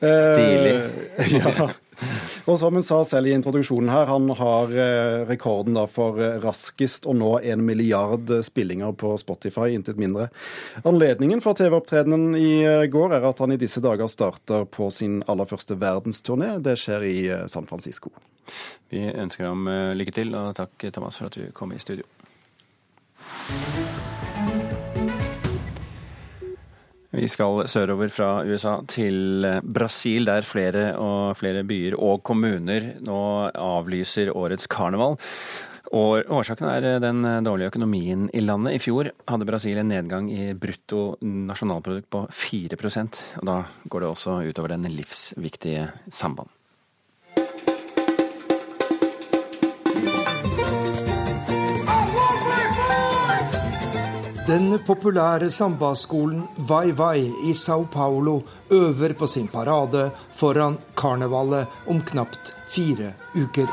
Stilig. 0.00 0.80
ja. 1.44 1.68
Og 2.50 2.58
som 2.58 2.74
hun 2.74 2.82
sa 2.82 2.98
selv 3.06 3.30
i 3.30 3.34
introduksjonen 3.36 3.92
her, 3.92 4.08
han 4.10 4.26
har 4.34 4.72
eh, 4.74 5.20
rekorden 5.28 5.78
for 5.90 6.18
eh, 6.18 6.38
raskest 6.42 7.06
å 7.06 7.14
nå 7.14 7.36
en 7.46 7.62
milliard 7.62 8.32
spillinger 8.42 8.96
på 8.98 9.12
Spotify, 9.22 9.68
intet 9.76 10.00
mindre. 10.02 10.28
Anledningen 10.82 11.44
for 11.44 11.54
TV-opptredenen 11.54 12.34
i 12.34 12.50
eh, 12.66 12.88
går 12.90 13.14
er 13.20 13.28
at 13.30 13.44
han 13.44 13.54
i 13.54 13.60
disse 13.60 13.82
dager 13.84 14.10
starter 14.10 14.66
på 14.66 14.90
sin 14.90 15.20
aller 15.30 15.46
første 15.46 15.78
verdensturné. 15.78 16.56
Det 16.64 16.74
skjer 16.80 17.06
i 17.06 17.18
San 17.52 17.70
Francisco. 17.70 18.10
Vi 18.90 19.06
ønsker 19.06 19.46
ham 19.46 19.70
lykke 19.94 20.16
til, 20.16 20.34
og 20.34 20.56
takk 20.58 20.90
Thomas 20.90 21.20
for 21.20 21.30
at 21.30 21.38
du 21.38 21.52
kom 21.54 21.70
i 21.70 21.78
studio. 21.78 22.08
Vi 27.10 27.26
skal 27.26 27.64
sørover 27.66 28.12
fra 28.14 28.28
USA 28.46 28.76
til 28.86 29.42
Brasil, 29.66 30.28
der 30.28 30.46
flere 30.46 30.92
og 30.94 31.34
flere 31.40 31.64
byer 31.66 31.96
og 31.98 32.22
kommuner 32.22 32.92
nå 33.02 33.22
avlyser 33.50 34.30
årets 34.30 34.70
karneval. 34.70 35.18
Og 35.90 36.30
Årsaken 36.30 36.68
er 36.70 37.00
den 37.02 37.26
dårlige 37.42 37.72
økonomien 37.72 38.28
i 38.30 38.44
landet. 38.44 38.76
I 38.76 38.82
fjor 38.82 39.10
hadde 39.26 39.48
Brasil 39.48 39.80
en 39.82 39.90
nedgang 39.90 40.30
i 40.30 40.52
brutto 40.54 41.16
nasjonalprodukt 41.26 42.06
på 42.14 42.22
4% 42.30 43.20
og 43.42 43.50
Da 43.50 43.58
går 43.90 44.06
det 44.06 44.12
også 44.14 44.38
utover 44.46 44.76
den 44.76 44.86
livsviktige 44.86 45.90
samband. 46.06 46.59
Den 54.50 54.72
populære 54.82 55.46
sambaskolen 55.54 56.40
Vai 56.56 56.90
Vai 56.92 57.20
i 57.46 57.52
Sao 57.54 57.84
Paulo 57.92 58.40
øver 58.70 59.12
på 59.14 59.26
sin 59.26 59.46
parade 59.48 60.10
foran 60.34 60.74
karnevalet 60.96 61.66
om 61.86 62.00
knapt 62.02 62.50
fire 62.66 63.12
uker. 63.36 63.70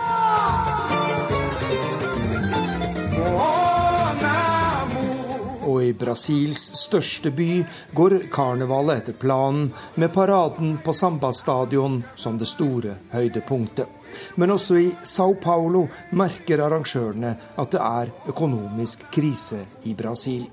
Og 5.66 5.84
i 5.84 5.94
Brasils 5.98 6.68
største 6.84 7.32
by 7.34 7.64
går 7.98 8.20
karnevalet 8.30 9.02
etter 9.02 9.18
planen, 9.18 9.72
med 9.96 10.14
paraden 10.14 10.78
på 10.86 10.94
Samba-stadion 10.94 12.04
som 12.16 12.38
det 12.38 12.52
store 12.54 13.00
høydepunktet. 13.16 13.88
Men 14.36 14.54
også 14.54 14.78
i 14.78 14.92
Sao 15.04 15.34
Paulo 15.42 15.88
merker 16.12 16.62
arrangørene 16.62 17.34
at 17.58 17.74
det 17.74 17.82
er 17.82 18.14
økonomisk 18.30 19.10
krise 19.12 19.66
i 19.90 19.98
Brasil. 19.98 20.46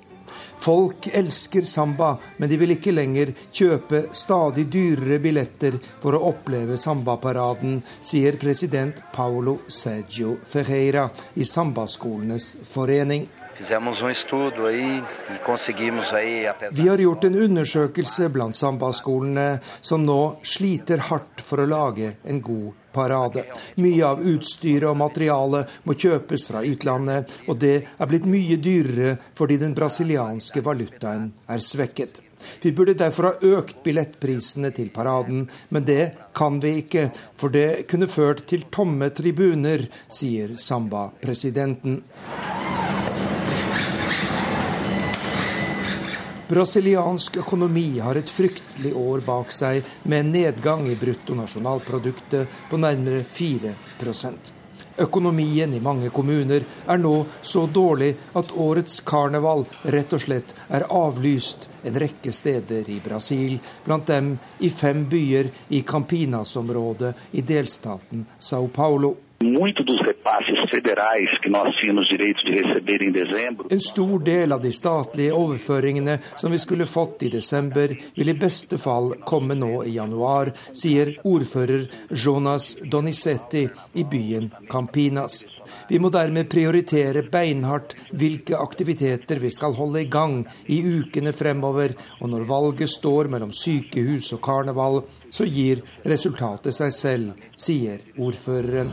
Folk 0.64 1.09
elsker 1.12 1.62
samba, 1.69 2.14
men 2.38 2.49
de 2.50 2.57
vil 2.61 2.75
ikke 2.76 2.95
lenger 2.95 3.33
kjøpe 3.53 4.07
stadig 4.17 4.67
dyrere 4.73 5.19
billetter 5.23 5.79
for 6.03 6.17
å 6.17 6.25
oppleve 6.31 6.79
sambaparaden, 6.81 7.81
sier 8.00 8.38
president 8.41 9.00
Paulo 9.14 9.59
Sergio 9.67 10.37
Ferreira 10.49 11.09
i 11.35 11.45
Sambaskolenes 11.49 12.55
forening. 12.71 13.29
Vi 16.73 16.88
har 16.88 16.99
gjort 16.99 17.25
en 17.25 17.37
undersøkelse 17.47 18.29
blant 18.35 18.57
sambaskolene 18.59 19.61
som 19.81 20.03
nå 20.03 20.23
sliter 20.43 20.99
hardt 21.11 21.45
for 21.45 21.62
å 21.62 21.69
lage 21.71 22.17
en 22.26 22.43
god 22.43 22.84
parade. 22.94 23.44
Mye 23.82 24.04
av 24.06 24.22
utstyret 24.22 24.88
og 24.90 25.00
materialet 25.00 25.80
må 25.84 25.96
kjøpes 25.98 26.48
fra 26.50 26.62
utlandet, 26.66 27.34
og 27.48 27.58
det 27.60 27.74
er 27.82 28.10
blitt 28.10 28.28
mye 28.30 28.60
dyrere 28.62 29.16
fordi 29.34 29.58
den 29.62 29.74
brasilianske 29.76 30.62
valutaen 30.64 31.32
er 31.50 31.62
svekket. 31.62 32.22
Vi 32.60 32.72
burde 32.72 32.94
derfor 32.94 33.30
ha 33.30 33.58
økt 33.58 33.82
billettprisene 33.84 34.70
til 34.76 34.90
paraden, 34.94 35.46
men 35.68 35.86
det 35.88 36.12
kan 36.36 36.60
vi 36.60 36.76
ikke, 36.82 37.08
for 37.40 37.54
det 37.54 37.86
kunne 37.90 38.10
ført 38.10 38.44
til 38.50 38.66
tomme 38.74 39.08
tribuner, 39.16 39.86
sier 40.12 40.56
Samba-presidenten. 40.60 42.02
Brasiliansk 46.48 47.38
økonomi 47.40 47.86
har 48.04 48.18
et 48.20 48.30
fryktelig 48.30 48.92
år 48.96 49.22
bak 49.24 49.52
seg, 49.54 49.80
med 50.04 50.26
en 50.26 50.34
nedgang 50.34 50.84
i 50.90 50.98
bruttonasjonalproduktet 51.00 52.60
på 52.68 52.80
nærmere 52.80 53.24
4% 53.24 54.52
Økonomien 54.96 55.72
i 55.74 55.80
mange 55.82 56.10
kommuner 56.14 56.62
er 56.86 57.00
nå 57.00 57.14
så 57.42 57.64
dårlig 57.66 58.12
at 58.38 58.52
årets 58.62 59.00
karneval 59.02 59.64
rett 59.90 60.12
og 60.14 60.22
slett 60.22 60.54
er 60.68 60.86
avlyst 60.86 61.66
en 61.82 61.98
rekke 61.98 62.30
steder 62.32 62.86
i 62.92 63.00
Brasil, 63.02 63.56
blant 63.84 64.06
dem 64.06 64.36
i 64.62 64.70
fem 64.70 65.02
byer 65.10 65.50
i 65.74 65.82
Campinas-området 65.82 67.10
i 67.32 67.42
delstaten 67.42 68.22
Sao 68.38 68.68
Paulo. 68.68 69.16
En 73.70 73.80
stor 73.80 74.24
del 74.24 74.52
av 74.52 74.60
de 74.60 74.72
statlige 74.72 75.32
overføringene 75.36 76.18
som 76.36 76.52
vi 76.54 76.58
skulle 76.62 76.86
fått 76.88 77.22
i 77.26 77.28
desember, 77.28 77.92
vil 78.16 78.28
i 78.32 78.36
beste 78.40 78.78
fall 78.80 79.12
komme 79.28 79.54
nå 79.58 79.82
i 79.84 79.96
januar, 79.98 80.52
sier 80.72 81.12
ordfører 81.28 81.84
Jonas 82.08 82.78
Donizetti 82.88 83.68
i 84.00 84.04
byen 84.08 84.48
Campinas. 84.70 85.44
Vi 85.88 85.98
må 86.00 86.08
dermed 86.14 86.48
prioritere 86.52 87.22
beinhardt 87.28 87.92
hvilke 88.16 88.56
aktiviteter 88.56 89.42
vi 89.42 89.50
skal 89.52 89.76
holde 89.76 90.00
i 90.04 90.08
gang 90.08 90.46
i 90.72 90.80
ukene 90.80 91.32
fremover, 91.36 91.92
og 92.20 92.32
når 92.32 92.48
valget 92.48 92.90
står 92.96 93.28
mellom 93.32 93.52
sykehus 93.52 94.32
og 94.36 94.40
karneval, 94.44 95.02
så 95.35 95.45
gir 95.45 95.83
resultatet 96.07 96.75
seg 96.76 96.93
selv, 96.95 97.47
sier 97.59 97.99
ordføreren. 98.23 98.93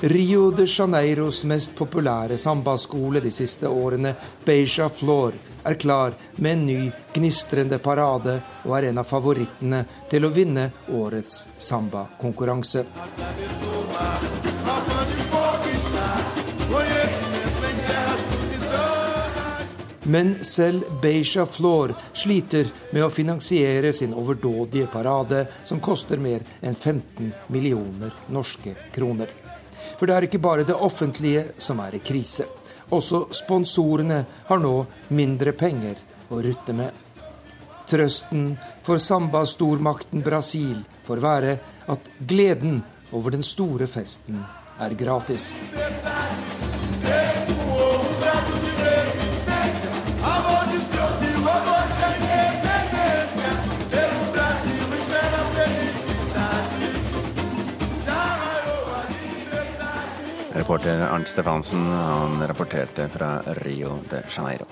Rio 0.00 0.46
de 0.50 0.64
Janeiros 0.64 1.42
mest 1.44 1.74
populære 1.76 2.38
sambaskole 2.40 3.20
de 3.20 3.30
siste 3.30 3.68
årene, 3.68 4.14
Beija 4.46 4.88
Flor, 4.88 5.36
er 5.64 5.76
klar 5.76 6.16
med 6.36 6.52
en 6.52 6.66
ny, 6.66 6.78
gnistrende 7.12 7.76
parade 7.84 8.38
og 8.64 8.78
er 8.78 8.88
en 8.88 9.02
av 9.04 9.10
favorittene 9.10 9.84
til 10.08 10.24
å 10.24 10.32
vinne 10.32 10.70
årets 10.88 11.50
sambakonkurranse. 11.68 12.86
Men 20.02 20.44
selv 20.44 20.84
Beija 21.02 21.44
Floor 21.46 21.92
sliter 22.12 22.70
med 22.90 23.04
å 23.04 23.10
finansiere 23.12 23.92
sin 23.92 24.14
overdådige 24.16 24.88
parade, 24.92 25.44
som 25.64 25.80
koster 25.80 26.16
mer 26.16 26.44
enn 26.60 26.74
15 26.74 27.32
millioner 27.52 28.14
norske 28.32 28.72
kroner. 28.94 29.28
For 29.98 30.08
det 30.08 30.16
er 30.16 30.26
ikke 30.28 30.40
bare 30.40 30.64
det 30.64 30.78
offentlige 30.78 31.50
som 31.60 31.82
er 31.84 31.98
i 31.98 32.04
krise. 32.04 32.46
Også 32.96 33.26
sponsorene 33.36 34.22
har 34.48 34.62
nå 34.62 34.74
mindre 35.14 35.52
penger 35.52 36.00
å 36.32 36.40
rutte 36.42 36.74
med. 36.74 36.90
Trøsten 37.90 38.54
for 38.86 39.02
samba-stormakten 39.02 40.24
Brasil 40.24 40.80
får 41.04 41.22
være 41.22 41.58
at 41.90 42.10
gleden 42.18 42.80
over 43.12 43.34
den 43.34 43.44
store 43.44 43.90
festen 43.90 44.40
er 44.80 44.96
gratis. 44.96 45.52
Reporter 60.70 61.00
Arnt 61.00 61.28
Stefansen. 61.28 61.86
Han 61.86 62.46
rapporterte 62.46 63.08
fra 63.08 63.42
Rio 63.46 63.98
de 64.10 64.22
Janeiro. 64.36 64.64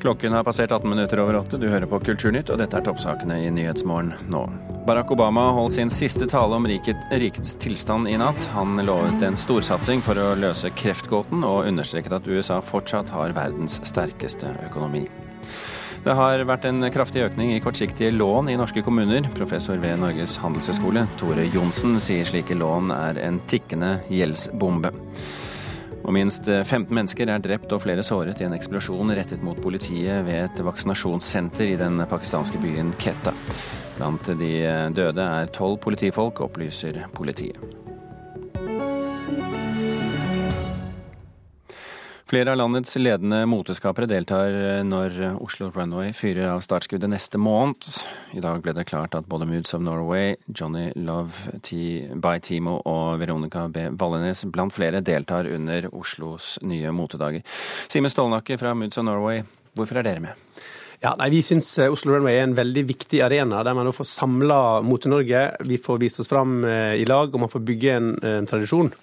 Klokken 0.00 0.32
har 0.32 0.44
passert 0.44 0.72
18 0.72 0.90
minutter 0.90 1.20
over 1.20 1.36
åtte. 1.36 1.56
Du 1.56 1.68
hører 1.68 1.86
på 1.86 2.00
Kulturnytt, 2.00 2.50
og 2.50 2.58
dette 2.58 2.76
er 2.76 2.82
toppsakene 2.84 3.38
i 3.44 3.52
Nyhetsmorgen 3.54 4.10
nå. 4.28 4.42
Barack 4.86 5.12
Obama 5.14 5.46
holdt 5.54 5.76
sin 5.78 5.90
siste 5.90 6.26
tale 6.26 6.58
om 6.58 6.66
riket, 6.66 6.98
rikets 7.12 7.54
tilstand 7.62 8.10
i 8.10 8.16
natt. 8.18 8.48
Han 8.56 8.74
lovet 8.82 9.22
en 9.22 9.38
storsatsing 9.38 10.02
for 10.02 10.18
å 10.18 10.32
løse 10.34 10.74
kreftgåten, 10.74 11.46
og 11.46 11.70
understreket 11.70 12.18
at 12.18 12.26
USA 12.26 12.58
fortsatt 12.58 13.14
har 13.14 13.38
verdens 13.38 13.78
sterkeste 13.86 14.50
økonomi. 14.66 15.06
Det 16.04 16.12
har 16.12 16.42
vært 16.44 16.66
en 16.68 16.84
kraftig 16.92 17.22
økning 17.24 17.54
i 17.54 17.60
kortsiktige 17.64 18.10
lån 18.12 18.50
i 18.52 18.58
norske 18.60 18.82
kommuner. 18.84 19.24
Professor 19.32 19.78
ved 19.80 19.96
Norges 20.02 20.34
handelshøyskole, 20.36 21.06
Tore 21.16 21.46
Johnsen, 21.48 21.94
sier 21.96 22.28
slike 22.28 22.52
lån 22.60 22.92
er 22.92 23.20
en 23.24 23.38
tikkende 23.48 23.94
gjeldsbombe. 24.12 24.90
Og 26.04 26.12
minst 26.12 26.44
15 26.44 26.92
mennesker 26.92 27.32
er 27.32 27.40
drept 27.40 27.72
og 27.72 27.80
flere 27.86 28.04
såret 28.04 28.42
i 28.42 28.44
en 28.44 28.52
eksplosjon 28.52 29.14
rettet 29.16 29.40
mot 29.46 29.56
politiet 29.64 30.26
ved 30.28 30.42
et 30.42 30.60
vaksinasjonssenter 30.66 31.72
i 31.72 31.80
den 31.80 32.04
pakistanske 32.10 32.60
byen 32.60 32.92
Ketta. 33.00 33.32
Blant 33.96 34.28
de 34.28 34.52
døde 34.92 35.24
er 35.24 35.48
tolv 35.56 35.80
politifolk, 35.88 36.44
opplyser 36.44 37.00
politiet. 37.16 37.83
Flere 42.24 42.50
av 42.50 42.56
landets 42.56 42.96
ledende 42.96 43.42
moteskapere 43.44 44.06
deltar 44.08 44.54
når 44.88 45.18
Oslo 45.44 45.66
Runway 45.74 46.14
fyrer 46.16 46.48
av 46.54 46.62
startskuddet 46.64 47.10
neste 47.12 47.36
måned. 47.36 47.84
I 48.32 48.40
dag 48.40 48.62
ble 48.64 48.72
det 48.72 48.86
klart 48.88 49.12
at 49.18 49.28
både 49.28 49.44
Moods 49.44 49.76
of 49.76 49.82
Norway, 49.84 50.32
Johnny 50.48 50.86
Love 50.96 51.58
T 51.60 51.76
by 52.16 52.40
Timo 52.40 52.78
og 52.88 53.20
Veronica 53.20 53.66
B. 53.68 53.90
Vallenes 54.00 54.40
blant 54.48 54.72
flere 54.72 55.04
deltar 55.04 55.50
under 55.52 55.90
Oslos 55.92 56.54
nye 56.64 56.96
motedager. 56.96 57.44
Simen 57.92 58.08
Stålnakke 58.08 58.56
fra 58.56 58.72
Moods 58.72 58.96
of 58.96 59.04
Norway, 59.04 59.44
hvorfor 59.76 60.00
er 60.00 60.08
dere 60.08 60.24
med? 60.24 60.64
Ja, 61.04 61.12
nei, 61.20 61.28
Vi 61.28 61.44
syns 61.44 61.74
Oslo 61.84 62.16
Runway 62.16 62.38
er 62.38 62.48
en 62.48 62.56
veldig 62.56 62.88
viktig 62.88 63.20
arena, 63.20 63.60
der 63.60 63.76
man 63.76 63.92
får 63.92 64.08
samla 64.16 64.80
Mote-Norge. 64.80 65.50
Vi 65.68 65.76
får 65.76 66.00
vist 66.00 66.24
oss 66.24 66.32
fram 66.32 66.62
i 66.64 67.04
lag, 67.04 67.28
og 67.34 67.44
man 67.44 67.52
får 67.52 67.68
bygge 67.68 67.98
en, 67.98 68.14
en 68.24 68.48
tradisjon. 68.48 68.94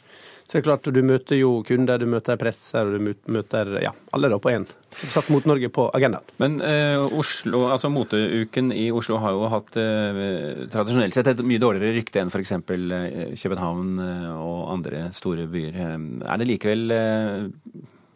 Så 0.52 0.58
det 0.58 0.66
er 0.66 0.66
klart, 0.66 0.88
Du 0.92 1.00
møter 1.00 1.38
jo 1.40 1.50
kunder, 1.64 1.96
du 1.96 2.10
møter 2.12 2.36
presser, 2.36 2.90
du 2.92 3.14
møter 3.32 3.70
ja, 3.80 3.94
alle 4.12 4.28
da 4.28 4.36
på 4.36 4.52
én. 4.52 4.66
Satt 4.92 5.30
mot 5.32 5.46
Norge 5.48 5.70
på 5.72 5.86
agendaen. 5.96 6.28
Men 6.44 6.58
eh, 6.60 7.00
Oslo, 7.00 7.70
altså 7.72 7.88
moteuken 7.88 8.74
i 8.76 8.90
Oslo 8.92 9.22
har 9.24 9.32
jo 9.32 9.48
hatt 9.54 9.80
eh, 9.80 10.68
tradisjonelt 10.74 11.16
sett 11.16 11.32
et 11.32 11.46
mye 11.48 11.62
dårligere 11.64 11.96
rykte 11.96 12.20
enn 12.20 12.34
f.eks. 12.34 12.52
Eh, 12.52 13.32
København 13.40 14.04
eh, 14.04 14.28
og 14.36 14.74
andre 14.76 15.06
store 15.16 15.48
byer. 15.48 15.80
Eh, 15.86 15.98
er 16.28 16.44
det 16.44 16.50
likevel 16.52 16.98
eh, 16.98 17.48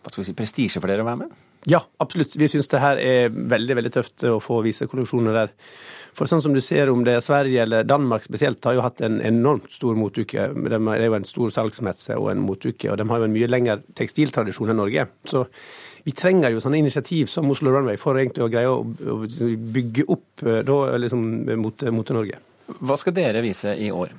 hva 0.03 0.11
skal 0.11 0.25
vi 0.25 0.27
si, 0.27 0.35
prestisje 0.35 0.83
for 0.83 0.91
dere 0.91 1.07
å 1.07 1.07
være 1.07 1.23
med? 1.23 1.39
Ja, 1.71 1.85
absolutt. 2.03 2.35
Vi 2.35 2.51
syns 2.51 2.67
det 2.69 2.83
her 2.83 2.99
er 2.99 3.31
veldig 3.31 3.79
veldig 3.79 3.95
tøft 3.95 4.27
å 4.27 4.41
få 4.43 4.59
vise 4.67 4.91
kolleksjoner 4.91 5.39
der. 5.39 5.55
For 6.15 6.29
sånn 6.31 6.43
som 6.45 6.53
du 6.55 6.61
ser 6.63 6.87
om 6.91 7.01
det 7.03 7.17
er 7.17 7.23
Sverige 7.23 7.63
eller 7.65 7.87
Danmark 7.87 8.23
spesielt, 8.23 8.63
har 8.63 8.77
jo 8.77 8.83
hatt 8.85 9.01
en 9.03 9.17
enormt 9.19 9.67
stor 9.73 9.97
motuke. 9.99 10.47
Det 10.55 10.77
er 10.79 11.03
jo 11.03 11.17
en 11.17 11.27
stor 11.27 11.51
salgsmesse 11.51 12.15
og 12.15 12.29
en 12.31 12.45
motuke, 12.45 12.87
og 12.91 13.01
de 13.01 13.07
har 13.09 13.19
jo 13.19 13.27
en 13.27 13.35
mye 13.35 13.49
lengre 13.51 13.81
tekstiltradisjon 13.99 14.71
enn 14.71 14.79
Norge. 14.79 15.09
Så 15.27 15.43
vi 16.05 16.13
trenger 16.15 16.53
jo 16.53 16.61
sånne 16.63 16.79
initiativ 16.79 17.27
som 17.31 17.49
Oslo 17.51 17.73
Runway 17.73 17.97
for 17.99 18.15
egentlig 18.21 18.45
å 18.45 18.51
greie 18.53 18.69
å, 18.69 18.83
bygge 19.75 20.05
opp 20.13 20.45
eh, 20.45 20.61
da, 20.67 20.77
liksom, 21.01 21.25
mot, 21.59 21.83
mot 21.97 22.13
Norge. 22.15 22.39
Hva 22.79 22.97
skal 23.01 23.15
dere 23.17 23.41
vise 23.43 23.73
i 23.75 23.89
år? 23.91 24.13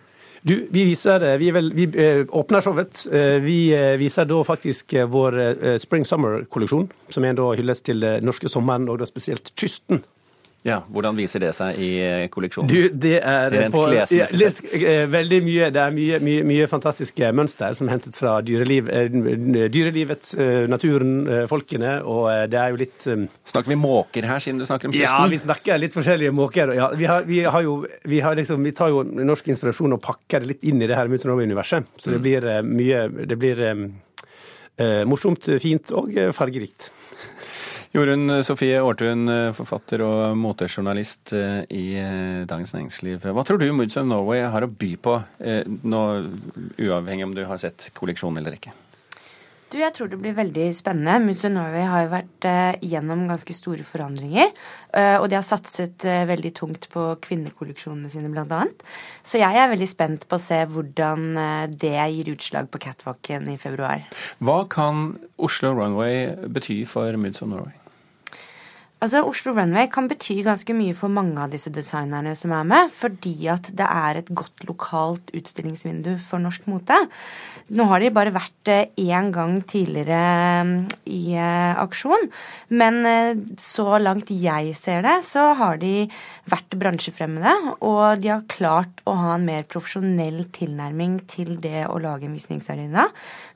Du, 0.46 0.52
vi, 0.70 0.82
viser, 0.86 1.24
vi, 1.40 1.48
vel, 1.54 1.72
vi 1.74 1.86
eh, 2.02 2.24
åpner 2.26 2.62
showet. 2.62 3.06
Eh, 3.08 3.38
vi 3.42 3.60
viser 4.02 4.28
da 4.28 4.42
faktisk 4.46 4.92
vår 5.14 5.38
Spring 5.82 6.04
Summer-kolleksjon, 6.06 6.90
som 7.08 7.24
er 7.24 7.32
en 7.32 7.56
hyllest 7.62 7.86
til 7.88 8.04
den 8.04 8.26
norske 8.26 8.50
sommeren, 8.52 8.90
og 8.90 9.00
da 9.00 9.08
spesielt 9.08 9.54
kysten. 9.56 10.04
Ja, 10.66 10.80
Hvordan 10.90 11.14
viser 11.14 11.42
det 11.42 11.52
seg 11.54 11.78
i 11.78 11.90
eh, 12.02 12.24
kolleksjonen? 12.32 12.70
Du, 12.70 12.88
det 12.90 13.20
er 13.20 13.52
Rent 13.54 13.74
på, 13.74 13.84
ja, 13.94 14.06
les, 14.10 14.58
veldig 15.12 15.38
mye, 15.46 15.68
Det 15.74 15.82
er 15.82 15.94
mye, 15.94 16.18
mye, 16.24 16.46
mye 16.48 16.66
fantastiske 16.70 17.30
mønster 17.36 17.76
som 17.78 17.86
er 17.86 17.96
hentet 17.96 18.18
fra 18.18 18.36
dyreliv, 18.46 18.90
eh, 18.90 19.06
dyrelivet, 19.72 20.32
naturen, 20.70 21.14
folkene, 21.50 21.98
og 22.02 22.50
det 22.50 22.58
er 22.60 22.74
jo 22.74 22.80
litt 22.80 23.06
Snakker 23.06 23.70
vi 23.70 23.78
måker 23.78 24.26
her, 24.26 24.42
siden 24.42 24.58
du 24.58 24.66
snakker 24.66 24.90
om 24.90 24.96
kysten? 24.96 25.06
Ja, 25.06 25.30
vi 25.30 25.38
snakker 25.40 25.80
litt 25.80 25.94
forskjellige 25.94 26.34
måker. 26.34 26.74
Ja, 26.76 26.90
vi, 26.98 27.06
har, 27.10 27.22
vi, 27.28 27.40
har 27.44 27.62
jo, 27.66 27.78
vi, 28.08 28.20
har 28.24 28.36
liksom, 28.38 28.66
vi 28.66 28.74
tar 28.76 28.90
jo 28.94 29.04
norsk 29.06 29.52
inspirasjon 29.54 29.96
og 29.96 30.02
pakker 30.02 30.42
det 30.42 30.54
litt 30.54 30.66
inn 30.66 30.82
i 30.82 30.90
det 30.90 30.98
her 30.98 31.10
Mutanova-universet. 31.12 31.94
Så 31.94 32.10
det 32.10 32.20
mm. 32.20 32.26
blir 32.26 32.50
mye 32.66 33.06
Det 33.30 33.38
blir 33.38 33.62
eh, 33.70 35.02
morsomt, 35.08 35.46
fint 35.62 35.94
og 35.94 36.14
fargerikt. 36.36 36.90
Jorunn 37.96 38.28
Sofie 38.44 38.76
Aartun, 38.76 39.24
forfatter 39.56 40.02
og 40.04 40.34
motejournalist 40.36 41.32
eh, 41.32 41.62
i 41.72 41.84
eh, 41.96 42.42
Dagens 42.44 42.74
Næringsliv. 42.74 43.22
Hva 43.32 43.44
tror 43.46 43.56
du 43.56 43.70
Moods 43.72 43.96
of 43.96 44.04
Norway 44.04 44.42
har 44.44 44.66
å 44.66 44.68
by 44.68 44.90
på, 45.00 45.14
eh, 45.40 45.62
nå, 45.64 46.00
uavhengig 46.76 47.24
om 47.24 47.32
du 47.32 47.46
har 47.48 47.62
sett 47.62 47.86
kolleksjonen 47.96 48.42
eller 48.42 48.58
ikke? 48.58 48.74
Du, 49.72 49.78
jeg 49.80 49.94
tror 49.96 50.10
det 50.12 50.18
blir 50.20 50.36
veldig 50.36 50.66
spennende. 50.76 51.14
Moods 51.24 51.46
of 51.48 51.54
Norway 51.54 51.86
har 51.88 52.02
jo 52.04 52.10
vært 52.12 52.48
gjennom 52.84 53.24
ganske 53.30 53.56
store 53.56 53.86
forandringer. 53.88 54.52
Og 55.18 55.26
de 55.26 55.34
har 55.34 55.44
satset 55.44 56.06
veldig 56.28 56.52
tungt 56.54 56.86
på 56.92 57.06
kvinnekolleksjonene 57.24 58.12
sine, 58.12 58.30
bl.a. 58.30 58.60
Så 59.26 59.40
jeg 59.42 59.58
er 59.58 59.72
veldig 59.72 59.88
spent 59.90 60.28
på 60.30 60.38
å 60.38 60.44
se 60.44 60.60
hvordan 60.70 61.26
det 61.74 61.96
gir 61.96 62.30
utslag 62.36 62.70
på 62.70 62.78
catwalken 62.86 63.50
i 63.50 63.56
februar. 63.58 64.06
Hva 64.38 64.60
kan 64.70 65.16
Oslo 65.34 65.74
Runway 65.74 66.36
bety 66.46 66.84
for 66.86 67.18
Moods 67.18 67.42
of 67.42 67.50
Norway? 67.50 67.74
Altså, 68.96 69.20
Oslo 69.28 69.52
Runway 69.52 69.90
kan 69.92 70.06
bety 70.08 70.38
ganske 70.40 70.72
mye 70.72 70.94
for 70.96 71.12
mange 71.12 71.36
av 71.36 71.50
disse 71.52 71.68
designerne 71.68 72.30
som 72.38 72.54
er 72.56 72.62
med, 72.64 72.94
fordi 72.96 73.34
at 73.52 73.68
det 73.76 73.84
er 73.84 74.22
et 74.22 74.30
godt 74.32 74.64
lokalt 74.64 75.34
utstillingsvindu 75.36 76.14
for 76.24 76.40
norsk 76.40 76.64
mote. 76.72 76.96
Nå 77.76 77.84
har 77.90 78.00
de 78.00 78.08
bare 78.16 78.32
vært 78.32 78.70
én 78.96 79.28
gang 79.34 79.58
tidligere 79.68 80.20
mm, 80.64 80.72
i 81.12 81.20
eh, 81.36 81.76
aksjon, 81.82 82.24
men 82.72 82.98
eh, 83.10 83.42
så 83.60 83.98
langt 84.00 84.32
jeg 84.32 84.72
ser 84.80 85.04
det, 85.04 85.18
så 85.28 85.50
har 85.60 85.76
de 85.82 86.06
vært 86.48 86.78
bransjefremmede, 86.80 87.76
og 87.84 88.22
de 88.22 88.32
har 88.32 88.48
klart 88.48 89.04
å 89.04 89.18
ha 89.20 89.34
en 89.36 89.44
mer 89.44 89.68
profesjonell 89.68 90.46
tilnærming 90.56 91.20
til 91.28 91.58
det 91.60 91.84
å 91.84 92.00
lage 92.00 92.30
en 92.30 92.38
visningsarena. 92.38 93.10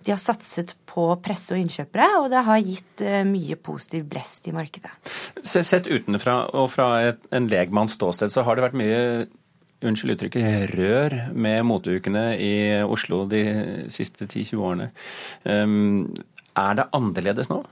De 0.05 0.13
har 0.13 0.21
satset 0.21 0.77
på 0.91 1.07
presse 1.25 1.55
og 1.55 1.63
innkjøpere, 1.63 2.09
og 2.21 2.31
det 2.33 2.45
har 2.47 2.63
gitt 2.65 3.05
eh, 3.07 3.23
mye 3.29 3.59
positiv 3.61 4.07
blest 4.11 4.49
i 4.51 4.55
markedet. 4.57 4.93
Sett 5.43 5.89
utenfra 5.91 6.43
og 6.59 6.71
fra 6.75 6.89
en 7.09 7.51
legmanns 7.51 7.97
ståsted, 7.99 8.33
så 8.35 8.45
har 8.47 8.59
det 8.59 8.67
vært 8.69 8.81
mye 8.81 9.05
unnskyld 9.87 10.17
uttrykket, 10.17 10.75
rør 10.77 11.17
med 11.33 11.65
moteukene 11.69 12.25
i 12.37 12.55
Oslo 12.85 13.23
de 13.31 13.45
siste 13.93 14.27
10-20 14.29 14.61
årene. 14.61 14.91
Um, 15.45 16.11
er 16.59 16.77
det 16.77 16.91
annerledes 16.97 17.49
nå? 17.53 17.63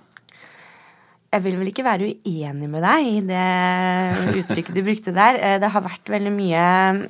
Jeg 1.29 1.43
vil 1.45 1.59
vel 1.61 1.69
ikke 1.69 1.85
være 1.85 2.07
uenig 2.25 2.69
med 2.73 2.81
deg 2.81 3.05
i 3.05 3.17
det 3.29 4.37
uttrykket 4.41 4.73
du 4.73 4.81
brukte 4.81 5.12
der. 5.12 5.37
Eh, 5.37 5.57
det 5.61 5.69
har 5.75 5.83
vært 5.85 6.09
veldig 6.09 6.31
mye 6.33 6.62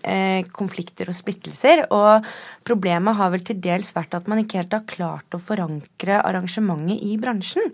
eh, 0.03 0.49
konflikter 0.51 1.07
og 1.07 1.15
splittelser. 1.15 1.85
Og 1.95 2.27
problemet 2.67 3.15
har 3.15 3.31
vel 3.31 3.45
til 3.47 3.61
dels 3.63 3.93
vært 3.95 4.17
at 4.19 4.27
man 4.27 4.41
ikke 4.43 4.59
helt 4.59 4.75
har 4.75 4.89
klart 4.91 5.37
å 5.37 5.39
forankre 5.39 6.17
arrangementet 6.19 6.99
i 7.07 7.15
bransjen. 7.23 7.71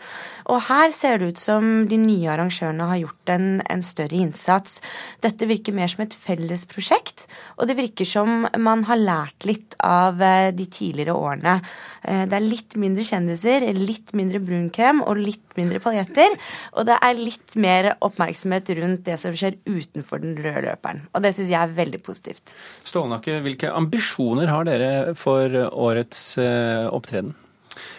Og 0.53 0.61
her 0.67 0.93
ser 0.93 1.23
det 1.23 1.31
ut 1.33 1.41
som 1.41 1.87
de 1.89 1.97
nye 2.03 2.29
arrangørene 2.35 2.91
har 2.93 3.01
gjort 3.01 3.33
en, 3.33 3.49
en 3.65 3.87
større 3.87 4.21
innsats. 4.21 4.83
Dette 5.25 5.49
virker 5.49 5.73
mer 5.73 5.89
som 5.89 6.05
et 6.05 6.13
felles 6.13 6.67
prosjekt, 6.69 7.25
og 7.57 7.73
det 7.73 7.79
virker 7.81 8.05
som 8.05 8.45
man 8.61 8.85
har 8.91 9.01
lært 9.01 9.49
litt 9.49 9.81
av 9.81 10.21
eh, 10.21 10.53
de 10.53 10.69
tidligere 10.69 11.17
årene. 11.17 11.57
Det 12.05 12.37
er 12.37 12.45
litt 12.45 12.75
mindre 12.77 13.01
kjendiser, 13.01 13.65
litt 13.73 14.11
mindre 14.13 14.37
brunkrem 14.45 14.99
og 15.09 15.17
litt 15.25 15.55
mindre 15.57 15.81
paljetter. 15.81 16.34
Og 16.77 16.89
det 16.89 16.99
er 16.99 17.21
litt 17.21 17.57
mer 17.61 17.93
oppmerksomhet 18.05 18.75
rundt 18.81 19.05
det 19.09 19.19
som 19.23 19.37
skjer 19.37 19.61
utenfor 19.67 20.23
den 20.25 20.37
røde 20.39 20.67
løperen. 20.69 21.07
Og 21.13 21.25
det 21.25 21.35
syns 21.37 21.53
jeg 21.53 21.61
er 21.61 21.79
veldig 21.79 22.03
positivt. 22.05 22.55
Stålnakke, 22.87 23.41
hvilke 23.45 23.73
ambisjoner 23.75 24.53
har 24.53 24.69
dere 24.69 24.93
for 25.19 25.55
årets 25.71 26.27
eh, 26.43 26.87
opptreden? 26.91 27.35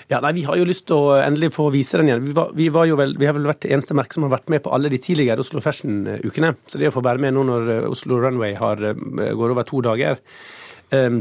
Ja, 0.08 0.19
nei, 0.21 0.34
Vi 0.38 0.43
har 0.48 0.58
jo 0.60 0.67
lyst 0.67 0.86
til 0.88 1.02
å 1.02 1.15
endelig 1.19 1.52
få 1.56 1.67
vise 1.74 1.98
den 2.00 2.10
igjen. 2.10 2.26
Vi, 2.28 2.36
var, 2.38 2.52
vi, 2.56 2.67
var 2.74 2.91
vel, 3.00 3.15
vi 3.19 3.28
har 3.28 3.36
vel 3.36 3.48
vært 3.50 3.63
det 3.65 3.74
eneste 3.76 3.98
merket 3.98 4.17
som 4.17 4.28
har 4.28 4.36
vært 4.38 4.52
med 4.54 4.63
på 4.63 4.71
alle 4.76 4.91
de 4.93 5.00
tidligere 5.02 5.41
Oslo 5.43 5.63
Fashion-ukene. 5.63 6.54
Så 6.69 6.82
det 6.82 6.91
å 6.91 6.95
få 6.95 7.04
være 7.06 7.24
med 7.26 7.36
nå 7.36 7.45
når 7.50 7.71
Oslo 7.89 8.21
Runway 8.21 8.56
har, 8.60 8.84
eh, 8.86 9.34
går 9.36 9.56
over 9.56 9.67
to 9.67 9.82
dager 9.86 10.21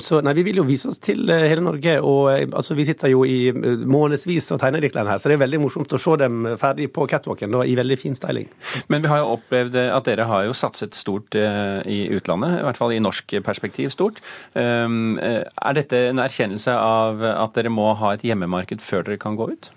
så 0.04 0.20
nei, 0.24 0.34
Vi 0.36 0.44
vil 0.46 0.60
jo 0.60 0.66
vise 0.66 0.88
oss 0.90 1.00
til 1.02 1.28
uh, 1.30 1.44
hele 1.48 1.64
Norge. 1.64 1.96
og 2.00 2.30
uh, 2.30 2.56
altså, 2.58 2.76
Vi 2.78 2.86
sitter 2.88 3.12
jo 3.12 3.24
i 3.28 3.50
uh, 3.54 3.84
månedsvis 3.84 4.50
og 4.54 4.60
tegner 4.62 4.82
Dirkland 4.84 5.10
her, 5.10 5.18
så 5.18 5.30
det 5.30 5.38
er 5.38 5.44
veldig 5.44 5.62
morsomt 5.62 5.94
å 5.94 6.00
se 6.00 6.16
dem 6.20 6.48
ferdig 6.60 6.90
på 6.94 7.06
catwalken 7.10 7.54
da, 7.54 7.62
i 7.64 7.76
veldig 7.78 7.98
fin 8.00 8.16
styling. 8.18 8.48
Men 8.92 9.04
vi 9.04 9.12
har 9.12 9.22
jo 9.22 9.36
opplevd 9.36 9.78
at 9.84 10.08
dere 10.08 10.28
har 10.30 10.44
jo 10.48 10.56
satset 10.56 10.96
stort 10.96 11.34
i 11.34 12.00
utlandet, 12.14 12.58
i 12.60 12.64
hvert 12.66 12.78
fall 12.78 12.92
i 12.94 13.00
norsk 13.02 13.36
perspektiv 13.44 13.92
stort. 13.94 14.20
Um, 14.54 15.16
er 15.18 15.76
dette 15.76 15.98
en 16.10 16.22
erkjennelse 16.22 16.74
av 16.74 17.22
at 17.30 17.56
dere 17.56 17.72
må 17.72 17.92
ha 17.98 18.14
et 18.14 18.24
hjemmemarked 18.26 18.82
før 18.84 19.06
dere 19.06 19.20
kan 19.20 19.38
gå 19.38 19.48
ut? 19.54 19.70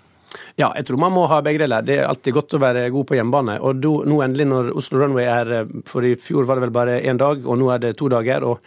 Ja, 0.58 0.72
jeg 0.76 0.88
tror 0.88 1.00
man 1.00 1.14
må 1.14 1.24
ha 1.30 1.40
begge 1.44 1.62
deler. 1.64 1.84
Det 1.86 2.00
er 2.00 2.08
alltid 2.08 2.36
godt 2.36 2.56
å 2.56 2.62
være 2.62 2.88
god 2.94 3.08
på 3.08 3.16
hjemmebane. 3.16 3.56
Og 3.64 3.80
do, 3.82 3.94
nå 4.08 4.20
endelig, 4.24 4.48
når 4.50 4.70
Oslo 4.78 5.00
Runway 5.02 5.28
er 5.30 5.72
For 5.88 6.04
i 6.04 6.16
fjor 6.20 6.48
var 6.48 6.58
det 6.58 6.68
vel 6.68 6.74
bare 6.74 7.00
én 7.00 7.20
dag, 7.20 7.44
og 7.46 7.58
nå 7.60 7.70
er 7.74 7.82
det 7.86 7.96
to 8.00 8.10
dager. 8.12 8.44
og 8.44 8.62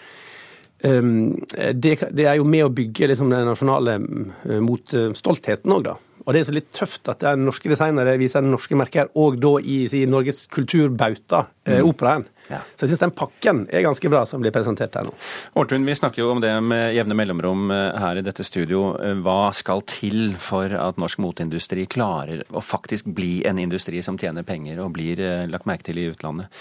det, 0.82 1.92
det, 2.10 2.26
er 2.26 2.40
jo 2.40 2.46
med 2.48 2.66
å 2.66 2.72
bygge 2.74 3.12
liksom, 3.12 3.30
den 3.30 3.46
nasjonale 3.46 4.00
uh, 4.02 4.58
mot 4.64 4.96
uh, 4.98 5.12
stoltheten 5.18 5.76
òg, 5.76 5.84
da. 5.92 5.98
Og 6.26 6.34
det 6.34 6.42
er 6.42 6.50
så 6.50 6.56
litt 6.56 6.70
tøft 6.76 7.10
at 7.12 7.22
det 7.24 7.32
er 7.32 7.40
norske 7.40 7.72
designere 7.72 8.18
viser 8.22 8.44
norske 8.46 8.78
merker, 8.78 9.10
og 9.18 9.40
da 9.42 9.56
i, 9.62 9.84
i 9.98 10.04
Norges 10.10 10.46
kulturbauta, 10.52 11.46
eh, 11.66 11.80
mm. 11.80 11.90
operaen. 11.90 12.28
Ja. 12.52 12.60
Så 12.76 12.86
jeg 12.86 12.94
syns 12.94 13.04
den 13.06 13.14
pakken 13.16 13.62
er 13.72 13.86
ganske 13.86 14.12
bra 14.12 14.24
som 14.28 14.44
blir 14.44 14.54
presentert 14.54 14.96
her 14.98 15.08
nå. 15.08 15.14
Årtun, 15.62 15.86
vi 15.88 15.96
snakker 15.98 16.24
jo 16.24 16.32
om 16.34 16.42
det 16.44 16.52
med 16.66 16.96
jevne 16.96 17.18
mellomrom 17.18 17.72
eh, 17.74 18.00
her 18.02 18.20
i 18.20 18.26
dette 18.26 18.46
studio. 18.48 18.84
Eh, 19.00 19.18
hva 19.24 19.52
skal 19.56 19.84
til 19.90 20.36
for 20.42 20.74
at 20.78 21.00
norsk 21.02 21.22
moteindustri 21.24 21.88
klarer 21.92 22.44
å 22.50 22.64
faktisk 22.66 23.12
bli 23.16 23.42
en 23.50 23.62
industri 23.62 24.02
som 24.06 24.20
tjener 24.22 24.46
penger 24.48 24.82
og 24.84 24.94
blir 24.98 25.22
eh, 25.22 25.46
lagt 25.52 25.70
merke 25.70 25.88
til 25.90 26.02
i 26.02 26.10
utlandet? 26.12 26.52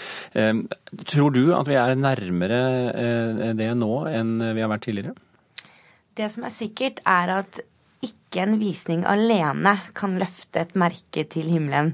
Tror 1.11 1.33
du 1.33 1.43
at 1.55 1.67
vi 1.69 1.77
er 1.79 1.97
nærmere 1.99 3.53
det 3.57 3.69
nå 3.77 3.91
enn 4.09 4.33
vi 4.55 4.63
har 4.63 4.71
vært 4.71 4.85
tidligere? 4.87 5.13
Det 6.17 6.27
som 6.31 6.45
er 6.45 6.53
sikkert, 6.53 6.99
er 7.07 7.31
at 7.39 7.61
ikke 8.01 8.41
en 8.41 8.55
visning 8.57 9.03
alene 9.05 9.75
kan 9.97 10.15
løfte 10.17 10.63
et 10.63 10.71
merke 10.79 11.21
til 11.29 11.49
himmelen. 11.51 11.91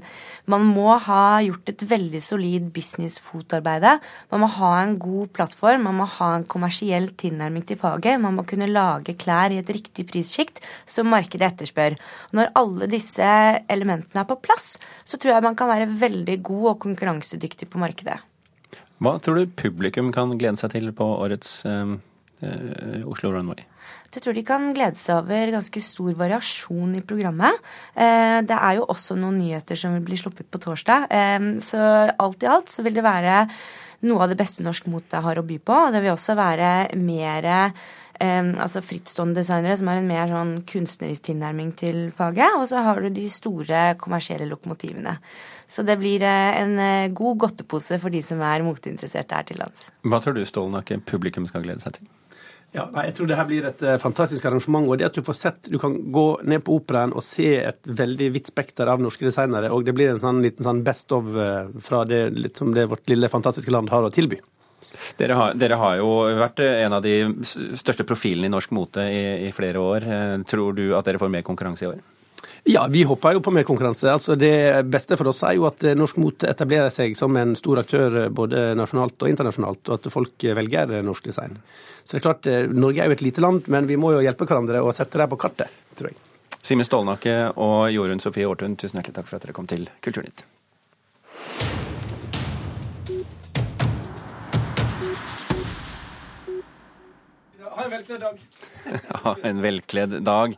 Man 0.48 0.64
må 0.70 0.94
ha 1.04 1.40
gjort 1.44 1.68
et 1.68 1.84
veldig 1.90 2.22
solid 2.24 2.70
business-fotarbeide. 2.72 3.98
Man 4.32 4.42
må 4.44 4.48
ha 4.54 4.70
en 4.80 4.96
god 5.02 5.34
plattform, 5.36 5.84
man 5.84 5.98
må 6.00 6.06
ha 6.14 6.30
en 6.38 6.46
kommersiell 6.48 7.10
tilnærming 7.20 7.66
til 7.68 7.80
faget. 7.80 8.20
Man 8.22 8.38
må 8.38 8.46
kunne 8.48 8.70
lage 8.70 9.18
klær 9.20 9.52
i 9.52 9.60
et 9.60 9.74
riktig 9.74 10.06
prissjikt 10.08 10.62
som 10.88 11.12
markedet 11.12 11.50
etterspør. 11.50 11.98
Når 12.32 12.54
alle 12.56 12.88
disse 12.88 13.28
elementene 13.68 14.24
er 14.24 14.30
på 14.30 14.40
plass, 14.40 14.76
så 15.04 15.20
tror 15.20 15.36
jeg 15.36 15.48
man 15.50 15.58
kan 15.58 15.68
være 15.68 15.92
veldig 15.92 16.40
god 16.48 16.70
og 16.72 16.82
konkurransedyktig 16.88 17.68
på 17.68 17.82
markedet. 17.84 18.16
Hva 18.98 19.18
tror 19.22 19.42
du 19.42 19.56
publikum 19.58 20.08
kan 20.14 20.32
glede 20.40 20.58
seg 20.58 20.72
til 20.72 20.88
på 20.96 21.06
årets 21.20 21.60
eh, 21.68 21.98
eh 22.42 23.04
Oslo 23.06 23.30
Runway? 23.34 23.66
Jeg 24.08 24.24
tror 24.24 24.34
de 24.34 24.42
kan 24.46 24.70
glede 24.74 24.98
seg 24.98 25.20
over 25.20 25.52
ganske 25.52 25.80
stor 25.84 26.14
variasjon 26.18 26.96
i 26.96 27.04
programmet. 27.04 27.60
Eh, 27.94 28.40
det 28.48 28.56
er 28.56 28.78
jo 28.78 28.88
også 28.88 29.18
noen 29.20 29.36
nyheter 29.38 29.78
som 29.78 29.92
vil 29.94 30.06
bli 30.08 30.16
sluppet 30.18 30.48
på 30.50 30.60
torsdag. 30.64 31.06
Eh, 31.12 31.46
så 31.62 31.82
alt 32.10 32.42
i 32.42 32.48
alt 32.50 32.72
så 32.72 32.82
vil 32.86 32.96
det 32.96 33.04
være 33.06 33.44
noe 34.08 34.24
av 34.24 34.32
det 34.32 34.38
beste 34.40 34.64
norsk 34.64 34.88
mote 34.90 35.20
har 35.22 35.38
å 35.38 35.46
by 35.46 35.60
på. 35.60 35.76
Og 35.86 35.94
det 35.94 36.02
vil 36.02 36.16
også 36.16 36.38
være 36.38 36.74
mer 36.98 37.52
Um, 38.18 38.56
altså 38.58 38.80
frittstående 38.82 39.38
designere 39.38 39.76
som 39.78 39.86
har 39.92 40.00
en 40.00 40.08
mer 40.08 40.26
sånn 40.26 40.48
kunstnerisk 40.66 41.28
tilnærming 41.28 41.68
til 41.78 42.00
faget. 42.18 42.56
Og 42.58 42.64
så 42.66 42.82
har 42.82 42.98
du 42.98 43.12
de 43.14 43.28
store 43.30 43.92
kommersielle 44.00 44.48
lokomotivene. 44.50 45.14
Så 45.70 45.86
det 45.86 46.00
blir 46.00 46.26
en 46.26 46.74
god 47.14 47.38
godtepose 47.44 48.00
for 48.02 48.10
de 48.10 48.18
som 48.26 48.42
er 48.42 48.66
moteinteresserte 48.66 49.38
her 49.38 49.46
til 49.46 49.62
lands. 49.62 49.92
Hva 50.02 50.18
tror 50.18 50.34
du 50.34 50.42
Stålnakke 50.42 50.98
publikum 51.06 51.46
skal 51.46 51.62
glede 51.62 51.86
seg 51.86 52.00
til? 52.00 52.10
Ja, 52.76 52.84
nei, 52.92 53.06
jeg 53.08 53.14
tror 53.16 53.30
det 53.30 53.38
her 53.38 53.46
blir 53.48 53.64
et 53.64 53.80
uh, 53.80 53.94
fantastisk 54.00 54.44
arrangement. 54.44 54.88
og 54.88 54.98
det 55.00 55.08
at 55.08 55.16
Du 55.16 55.24
får 55.24 55.36
sett, 55.38 55.70
du 55.72 55.78
kan 55.80 55.94
gå 56.12 56.26
ned 56.44 56.64
på 56.66 56.76
operaen 56.76 57.14
og 57.16 57.24
se 57.24 57.54
et 57.62 57.88
veldig 57.88 58.28
vidt 58.34 58.50
spekter 58.52 58.90
av 58.92 59.00
norske 59.00 59.24
designere. 59.24 59.70
og 59.72 59.86
Det 59.88 59.96
blir 59.96 60.12
en 60.12 60.20
sånn 60.20 60.42
liten 60.44 60.68
sånn 60.68 60.84
best 60.84 61.12
of 61.16 61.32
uh, 61.32 61.72
fra 61.80 62.04
det, 62.04 62.28
litt 62.36 62.60
som 62.60 62.74
det 62.76 62.88
vårt 62.92 63.08
lille, 63.08 63.32
fantastiske 63.32 63.72
land 63.72 63.88
har 63.94 64.04
å 64.04 64.12
tilby. 64.12 64.40
Dere 65.18 65.36
har, 65.36 65.56
dere 65.58 65.78
har, 65.78 65.96
jo 66.00 66.10
vært 66.38 66.62
en 66.64 66.96
av 66.96 67.02
de 67.04 67.14
største 67.78 68.06
profilene 68.08 68.48
i 68.48 68.52
norsk 68.52 68.72
mote 68.76 69.04
i, 69.04 69.48
i 69.48 69.50
flere 69.54 69.82
år. 69.82 70.06
Eh, 70.06 70.36
tror 70.48 70.76
du 70.76 70.86
at 70.96 71.08
dere 71.08 71.20
får 71.20 71.32
mer 71.32 71.44
konkurranse 71.46 71.84
i 71.84 71.90
år? 71.92 72.00
Ja, 72.68 72.86
vi 72.90 73.02
håper 73.08 73.32
jo 73.32 73.40
på 73.40 73.52
mer 73.56 73.64
konkurranse. 73.64 74.10
Altså, 74.12 74.34
det 74.36 74.84
beste 74.92 75.16
for 75.16 75.30
oss 75.30 75.40
er 75.48 75.54
jo 75.56 75.64
at 75.70 75.80
norsk 75.96 76.18
mote 76.20 76.50
etablerer 76.50 76.92
seg 76.92 77.14
som 77.16 77.32
en 77.40 77.54
stor 77.56 77.80
aktør 77.80 78.26
både 78.28 78.74
nasjonalt 78.76 79.16
og 79.24 79.32
internasjonalt, 79.32 79.80
og 79.88 79.94
at 79.96 80.08
folk 80.12 80.44
velger 80.58 80.92
norsk 81.00 81.30
design. 81.30 81.56
Så 82.04 82.12
det 82.12 82.20
er 82.20 82.26
klart, 82.26 82.46
eh, 82.46 82.68
Norge 82.68 83.00
er 83.00 83.08
jo 83.08 83.16
et 83.16 83.24
lite 83.24 83.40
land, 83.40 83.66
men 83.72 83.88
vi 83.88 83.96
må 83.96 84.12
jo 84.12 84.20
hjelpe 84.20 84.44
hverandre 84.44 84.84
og 84.84 84.92
sette 84.96 85.16
det 85.16 85.30
på 85.32 85.40
kartet, 85.40 85.72
tror 85.96 86.12
jeg. 86.12 86.20
Simen 86.60 86.84
Stålnakke 86.84 87.38
og 87.56 87.88
Jorunn 87.92 88.20
Sofie 88.20 88.44
Aartun, 88.44 88.76
tusen 88.76 89.00
hjertelig 89.00 89.16
takk 89.22 89.32
for 89.32 89.40
at 89.40 89.48
dere 89.48 89.56
kom 89.56 89.68
til 89.68 89.88
Kulturnytt. 90.04 90.44
Ha 97.78 97.84
en 97.84 97.90
velkledd 97.92 98.20
dag. 98.20 98.38
ha 99.22 99.32
en 99.46 99.60
velkledd 99.62 100.14
dag. 100.26 100.54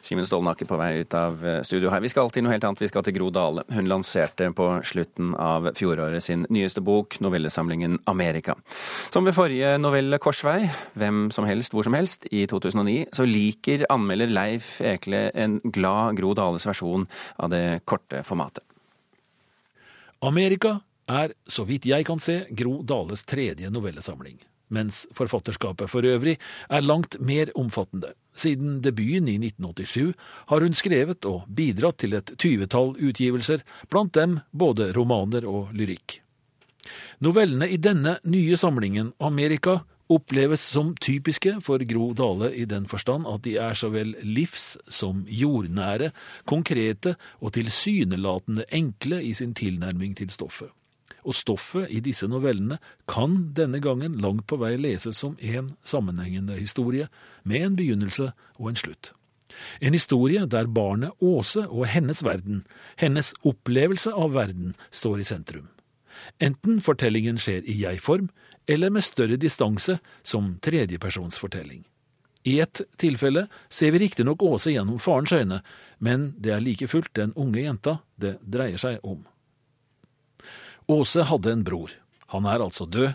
Simen 0.00 0.24
Stålnakke 0.24 0.64
på 0.64 0.78
vei 0.80 1.02
ut 1.02 1.14
av 1.18 1.42
eh, 1.44 1.58
studio 1.66 1.90
her. 1.92 2.00
Vi 2.00 2.08
skal 2.08 2.30
til 2.32 2.46
noe 2.46 2.54
helt 2.54 2.64
annet. 2.64 2.80
Vi 2.80 2.88
skal 2.88 3.04
til 3.04 3.12
Gro 3.18 3.28
Dale. 3.34 3.66
Hun 3.68 3.90
lanserte 3.90 4.48
på 4.56 4.68
slutten 4.88 5.34
av 5.36 5.68
fjoråret 5.76 6.24
sin 6.24 6.46
nyeste 6.48 6.80
bok, 6.80 7.18
novellesamlingen 7.20 7.98
Amerika. 8.08 8.54
Som 9.12 9.28
ved 9.28 9.36
forrige 9.36 9.74
novelle 9.82 10.16
Korsvei, 10.16 10.70
Hvem 10.96 11.28
som 11.36 11.44
helst, 11.44 11.76
hvor 11.76 11.84
som 11.84 11.98
helst, 11.98 12.24
i 12.32 12.46
2009, 12.48 13.10
så 13.12 13.28
liker 13.28 13.84
anmelder 13.92 14.32
Leif 14.32 14.78
Ekle 14.80 15.26
en 15.36 15.58
glad 15.68 16.16
Gro 16.16 16.32
Dales 16.38 16.64
versjon 16.64 17.04
av 17.36 17.52
det 17.52 17.84
korte 17.84 18.24
formatet. 18.24 18.64
Amerika 20.24 20.78
er, 21.12 21.36
så 21.44 21.68
vidt 21.68 21.92
jeg 21.92 22.08
kan 22.08 22.22
se, 22.22 22.40
Gro 22.56 22.78
Dales 22.80 23.28
tredje 23.28 23.68
novellesamling 23.68 24.40
mens 24.72 25.04
forfatterskapet 25.14 25.90
for 25.90 26.06
øvrig 26.06 26.36
er 26.68 26.84
langt 26.84 27.18
mer 27.20 27.52
omfattende. 27.58 28.14
Siden 28.34 28.80
debuten 28.82 29.28
i 29.28 29.38
1987 29.38 30.14
har 30.50 30.60
hun 30.60 30.74
skrevet 30.74 31.24
og 31.30 31.46
bidratt 31.48 32.00
til 32.02 32.16
et 32.18 32.34
tyvetall 32.38 32.94
utgivelser, 32.98 33.62
blant 33.90 34.14
dem 34.14 34.40
både 34.52 34.92
romaner 34.96 35.46
og 35.46 35.74
lyrikk. 35.76 36.20
Novellene 37.24 37.70
i 37.70 37.80
denne 37.80 38.18
nye 38.28 38.56
samlingen, 38.60 39.12
Amerika, 39.22 39.80
oppleves 40.12 40.60
som 40.74 40.92
typiske 41.00 41.54
for 41.64 41.80
Gro 41.88 42.10
Dale 42.12 42.50
i 42.52 42.66
den 42.68 42.84
forstand 42.90 43.24
at 43.30 43.44
de 43.46 43.56
er 43.56 43.78
så 43.78 43.88
vel 43.94 44.12
livs- 44.20 44.76
som 44.88 45.24
jordnære, 45.24 46.10
konkrete 46.44 47.14
og 47.40 47.54
tilsynelatende 47.56 48.68
enkle 48.68 49.22
i 49.24 49.32
sin 49.34 49.54
tilnærming 49.56 50.16
til 50.18 50.34
stoffet 50.34 50.74
og 51.24 51.36
stoffet 51.36 51.90
i 51.90 52.00
disse 52.04 52.28
novellene 52.30 52.78
kan 53.10 53.36
denne 53.56 53.80
gangen 53.82 54.18
langt 54.22 54.46
på 54.50 54.58
vei 54.60 54.74
leses 54.80 55.18
som 55.20 55.36
en 55.40 55.70
sammenhengende 55.84 56.56
historie, 56.60 57.08
med 57.42 57.66
en 57.66 57.76
begynnelse 57.76 58.30
og 58.58 58.70
en 58.70 58.80
slutt. 58.80 59.12
En 59.80 59.92
historie 59.92 60.46
der 60.50 60.66
barnet 60.66 61.12
Åse 61.20 61.66
og 61.68 61.86
hennes 61.86 62.24
verden, 62.24 62.64
hennes 62.96 63.34
opplevelse 63.44 64.12
av 64.12 64.34
verden, 64.34 64.74
står 64.90 65.20
i 65.20 65.28
sentrum. 65.28 65.68
Enten 66.42 66.80
fortellingen 66.82 67.38
skjer 67.42 67.66
i 67.66 67.76
jeg-form, 67.82 68.30
eller 68.66 68.90
med 68.90 69.04
større 69.04 69.36
distanse, 69.36 69.98
som 70.22 70.54
tredjepersonsfortelling. 70.64 71.84
I 72.44 72.60
ett 72.60 72.82
tilfelle 73.00 73.46
ser 73.68 73.92
vi 73.92 73.98
riktignok 74.04 74.42
Åse 74.42 74.72
gjennom 74.72 74.98
farens 75.00 75.32
øyne, 75.32 75.62
men 75.98 76.32
det 76.36 76.52
er 76.52 76.64
like 76.64 76.88
fullt 76.88 77.14
den 77.16 77.32
unge 77.40 77.62
jenta 77.64 77.98
det 78.20 78.36
dreier 78.44 78.80
seg 78.80 79.00
om. 79.02 79.22
Åse 80.86 81.22
hadde 81.22 81.52
en 81.52 81.64
bror. 81.64 81.90
Han 82.34 82.46
er 82.46 82.60
altså 82.60 82.86
død. 82.86 83.14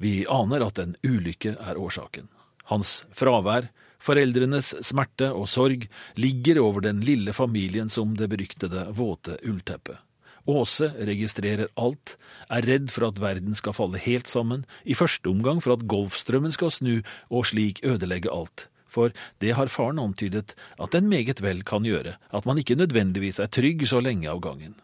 Vi 0.00 0.24
aner 0.30 0.64
at 0.64 0.78
en 0.78 0.94
ulykke 1.04 1.56
er 1.58 1.78
årsaken. 1.78 2.28
Hans 2.70 3.04
fravær, 3.16 3.66
foreldrenes 4.00 4.72
smerte 4.86 5.32
og 5.34 5.48
sorg 5.50 5.88
ligger 6.16 6.62
over 6.62 6.86
den 6.86 7.02
lille 7.04 7.34
familien 7.36 7.90
som 7.92 8.14
det 8.16 8.30
beryktede 8.32 8.86
våte 8.96 9.36
ullteppet. 9.44 9.98
Åse 10.48 10.88
registrerer 11.04 11.68
alt, 11.78 12.14
er 12.48 12.64
redd 12.64 12.88
for 12.90 13.10
at 13.10 13.18
verden 13.20 13.54
skal 13.58 13.76
falle 13.76 14.00
helt 14.00 14.30
sammen, 14.30 14.64
i 14.88 14.96
første 14.96 15.28
omgang 15.28 15.60
for 15.60 15.76
at 15.76 15.84
Golfstrømmen 15.90 16.54
skal 16.54 16.72
snu 16.72 16.94
og 17.28 17.50
slik 17.50 17.82
ødelegge 17.84 18.32
alt. 18.32 18.68
For 18.90 19.12
det 19.42 19.52
har 19.54 19.70
faren 19.70 20.00
antydet 20.02 20.56
at 20.80 20.94
den 20.96 21.10
meget 21.10 21.42
vel 21.44 21.60
kan 21.66 21.84
gjøre, 21.86 22.16
at 22.16 22.48
man 22.48 22.58
ikke 22.58 22.78
nødvendigvis 22.78 23.38
er 23.38 23.52
trygg 23.52 23.84
så 23.86 24.00
lenge 24.02 24.30
av 24.32 24.40
gangen. 24.42 24.74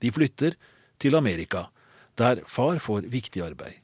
De 0.00 0.12
flytter, 0.14 0.54
til 0.98 1.16
Amerika, 1.18 1.68
der 2.18 2.42
far 2.46 2.78
får 2.78 3.10
viktig 3.10 3.42
arbeid. 3.42 3.80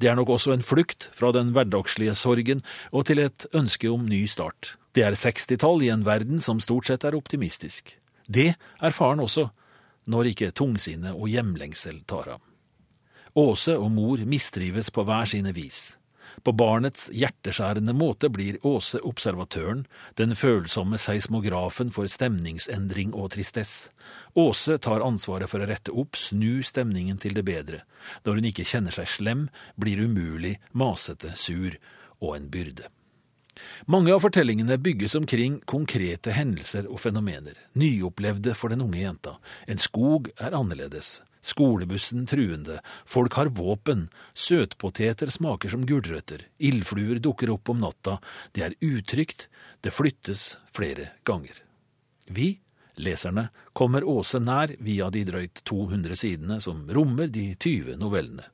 Det 0.00 0.10
er 0.10 0.16
nok 0.18 0.28
også 0.34 0.52
en 0.52 0.64
flukt 0.64 1.08
fra 1.16 1.30
den 1.32 1.54
hverdagslige 1.56 2.14
sorgen 2.14 2.60
og 2.92 3.06
til 3.08 3.22
et 3.22 3.46
ønske 3.56 3.88
om 3.88 4.04
ny 4.04 4.26
start. 4.28 4.74
Det 4.92 5.04
er 5.06 5.16
sekstitall 5.16 5.82
i 5.82 5.92
en 5.92 6.04
verden 6.04 6.40
som 6.40 6.60
stort 6.60 6.90
sett 6.90 7.04
er 7.04 7.16
optimistisk. 7.16 7.96
Det 8.28 8.52
er 8.56 8.92
faren 8.92 9.22
også, 9.24 9.48
når 10.06 10.32
ikke 10.32 10.52
tungsinne 10.52 11.14
og 11.14 11.30
hjemlengsel 11.32 12.02
tar 12.08 12.28
ham. 12.34 12.42
Åse 13.36 13.76
og 13.76 13.90
mor 13.92 14.20
mistrives 14.28 14.90
på 14.90 15.04
hver 15.04 15.24
sine 15.28 15.52
vis. 15.56 15.96
På 16.42 16.52
barnets 16.52 17.08
hjerteskjærende 17.14 17.94
måte 17.96 18.28
blir 18.32 18.58
Åse 18.66 19.00
observatøren, 19.06 19.84
den 20.20 20.36
følsomme 20.36 20.98
seismografen 21.00 21.92
for 21.94 22.10
stemningsendring 22.10 23.14
og 23.14 23.32
tristess. 23.36 23.88
Åse 24.36 24.78
tar 24.82 25.04
ansvaret 25.06 25.50
for 25.50 25.62
å 25.62 25.70
rette 25.70 25.94
opp, 25.94 26.18
snu 26.20 26.62
stemningen 26.66 27.20
til 27.22 27.36
det 27.36 27.46
bedre. 27.46 27.82
Når 28.26 28.40
hun 28.40 28.50
ikke 28.52 28.68
kjenner 28.68 28.94
seg 28.94 29.08
slem, 29.10 29.46
blir 29.80 30.02
umulig, 30.04 30.58
masete, 30.72 31.32
sur 31.36 31.78
og 32.20 32.36
en 32.36 32.50
byrde. 32.52 32.90
Mange 33.88 34.12
av 34.12 34.20
fortellingene 34.20 34.76
bygges 34.78 35.14
omkring 35.16 35.60
konkrete 35.64 36.34
hendelser 36.36 36.88
og 36.90 37.00
fenomener, 37.00 37.56
nyopplevde 37.80 38.52
for 38.58 38.72
den 38.72 38.84
unge 38.84 39.00
jenta. 39.00 39.36
En 39.64 39.80
skog 39.80 40.28
er 40.36 40.56
annerledes, 40.56 41.20
skolebussen 41.46 42.26
truende, 42.26 42.80
folk 43.06 43.36
har 43.38 43.52
våpen, 43.54 44.08
søtpoteter 44.34 45.30
smaker 45.30 45.72
som 45.72 45.86
gulrøtter, 45.86 46.42
ildfluer 46.58 47.20
dukker 47.22 47.52
opp 47.54 47.70
om 47.70 47.80
natta, 47.84 48.18
det 48.52 48.66
er 48.66 48.76
utrygt, 48.84 49.48
det 49.80 49.94
flyttes 49.94 50.56
flere 50.74 51.12
ganger. 51.28 51.62
Vi, 52.26 52.56
leserne, 52.98 53.48
kommer 53.76 54.04
Åse 54.04 54.40
nær 54.42 54.72
via 54.82 55.10
de 55.14 55.22
drøyt 55.28 55.62
200 55.68 56.18
sidene 56.18 56.60
som 56.64 56.82
rommer 56.90 57.30
de 57.30 57.52
20 57.54 57.98
novellene. 58.00 58.48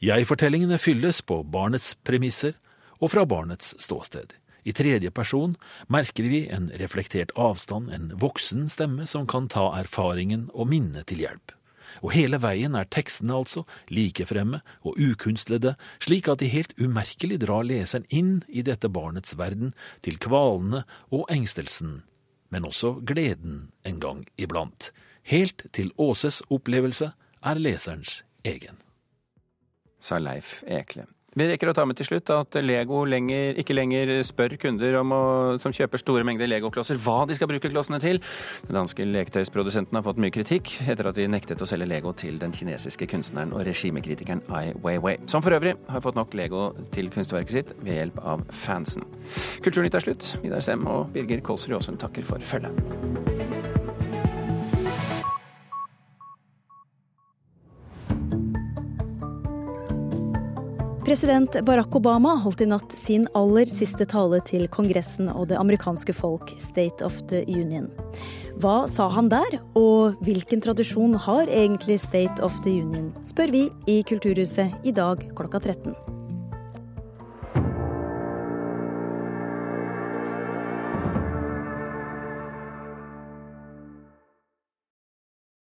Jeg-fortellingene 0.00 0.78
fylles 0.80 1.20
på 1.24 1.42
barnets 1.44 1.94
premisser, 2.04 2.54
og 3.00 3.12
fra 3.12 3.24
barnets 3.24 3.74
ståsted. 3.80 4.34
I 4.64 4.72
tredje 4.76 5.10
person 5.10 5.54
merker 5.88 6.28
vi 6.28 6.42
en 6.52 6.68
reflektert 6.80 7.32
avstand, 7.36 7.88
en 7.92 8.10
voksen 8.20 8.68
stemme 8.68 9.06
som 9.08 9.26
kan 9.28 9.48
ta 9.48 9.70
erfaringen 9.78 10.48
og 10.52 10.68
minnet 10.72 11.08
til 11.08 11.24
hjelp. 11.24 11.54
Og 12.00 12.14
hele 12.16 12.40
veien 12.40 12.76
er 12.78 12.88
tekstene 12.88 13.36
altså 13.36 13.64
like 13.92 14.26
fremme 14.28 14.62
og 14.86 14.96
ukunstlede, 15.00 15.74
slik 16.02 16.28
at 16.32 16.40
de 16.40 16.50
helt 16.52 16.74
umerkelig 16.80 17.40
drar 17.44 17.66
leseren 17.66 18.08
inn 18.08 18.40
i 18.48 18.64
dette 18.66 18.88
barnets 18.88 19.36
verden, 19.38 19.74
til 20.00 20.18
kvalene 20.22 20.84
og 21.12 21.26
engstelsen, 21.32 22.00
men 22.50 22.66
også 22.66 22.98
gleden 23.06 23.68
en 23.84 24.00
gang 24.00 24.24
iblant. 24.40 24.92
Helt 25.28 25.66
til 25.76 25.92
Åses 26.00 26.40
opplevelse 26.50 27.12
er 27.44 27.60
leserens 27.60 28.22
egen. 28.44 28.80
Sa 30.00 30.18
Leif 30.18 30.62
Ekle. 30.64 31.04
Vi 31.38 31.46
rekker 31.46 31.70
å 31.70 31.74
ta 31.76 31.84
med 31.86 31.94
til 31.98 32.08
slutt 32.08 32.30
at 32.34 32.56
Lego 32.64 33.04
lenger, 33.06 33.54
ikke 33.62 33.74
lenger 33.76 34.10
spør 34.26 34.56
kunder 34.58 34.96
å, 34.98 35.04
som 35.62 35.74
kjøper 35.74 36.02
store 36.02 36.24
mengder 36.26 36.50
legoklosser 36.50 36.98
hva 36.98 37.22
de 37.30 37.36
skal 37.38 37.46
bruke 37.52 37.70
klossene 37.70 38.00
til. 38.02 38.18
Den 38.66 38.80
danske 38.80 39.06
leketøysprodusenten 39.06 39.94
har 39.94 40.06
fått 40.06 40.18
mye 40.22 40.34
kritikk 40.34 40.72
etter 40.90 41.06
at 41.06 41.18
de 41.20 41.28
nektet 41.30 41.62
å 41.62 41.68
selge 41.70 41.86
Lego 41.90 42.10
til 42.18 42.40
den 42.42 42.54
kinesiske 42.56 43.06
kunstneren 43.10 43.54
og 43.54 43.62
regimekritikeren 43.68 44.42
Ai 44.50 44.72
Weiwei, 44.82 45.20
som 45.30 45.44
for 45.44 45.54
øvrig 45.54 45.76
har 45.90 46.02
fått 46.02 46.18
nok 46.18 46.34
Lego 46.34 46.70
til 46.96 47.12
kunstverket 47.14 47.54
sitt 47.54 47.74
ved 47.78 48.00
hjelp 48.00 48.18
av 48.26 48.42
fansen. 48.64 49.06
Kulturnytt 49.62 50.00
er 50.00 50.08
slutt. 50.08 50.32
Vidar 50.42 50.66
Sem 50.66 50.82
og 50.90 51.14
Birger 51.14 51.46
Kolsrud 51.46 51.78
Aasund 51.78 52.02
takker 52.02 52.26
for 52.26 52.42
følget. 52.50 53.39
President 61.10 61.56
Barack 61.66 61.94
Obama 61.98 62.36
holdt 62.38 62.60
i 62.62 62.66
natt 62.70 62.92
sin 62.94 63.24
aller 63.34 63.66
siste 63.66 64.04
tale 64.06 64.38
til 64.46 64.68
Kongressen 64.70 65.26
og 65.32 65.48
det 65.50 65.56
amerikanske 65.58 66.14
folk, 66.14 66.52
State 66.62 67.02
of 67.02 67.16
the 67.32 67.40
Union. 67.50 67.88
Hva 68.62 68.84
sa 68.86 69.08
han 69.10 69.26
der, 69.32 69.56
og 69.74 70.22
hvilken 70.22 70.62
tradisjon 70.62 71.18
har 71.26 71.50
egentlig 71.50 71.98
State 72.04 72.38
of 72.46 72.54
the 72.62 72.76
Union, 72.84 73.10
spør 73.26 73.50
vi 73.50 73.66
i 73.90 74.04
Kulturhuset 74.06 74.86
i 74.86 74.94
dag 74.94 75.26
klokka 75.34 75.58
13. 75.58 76.19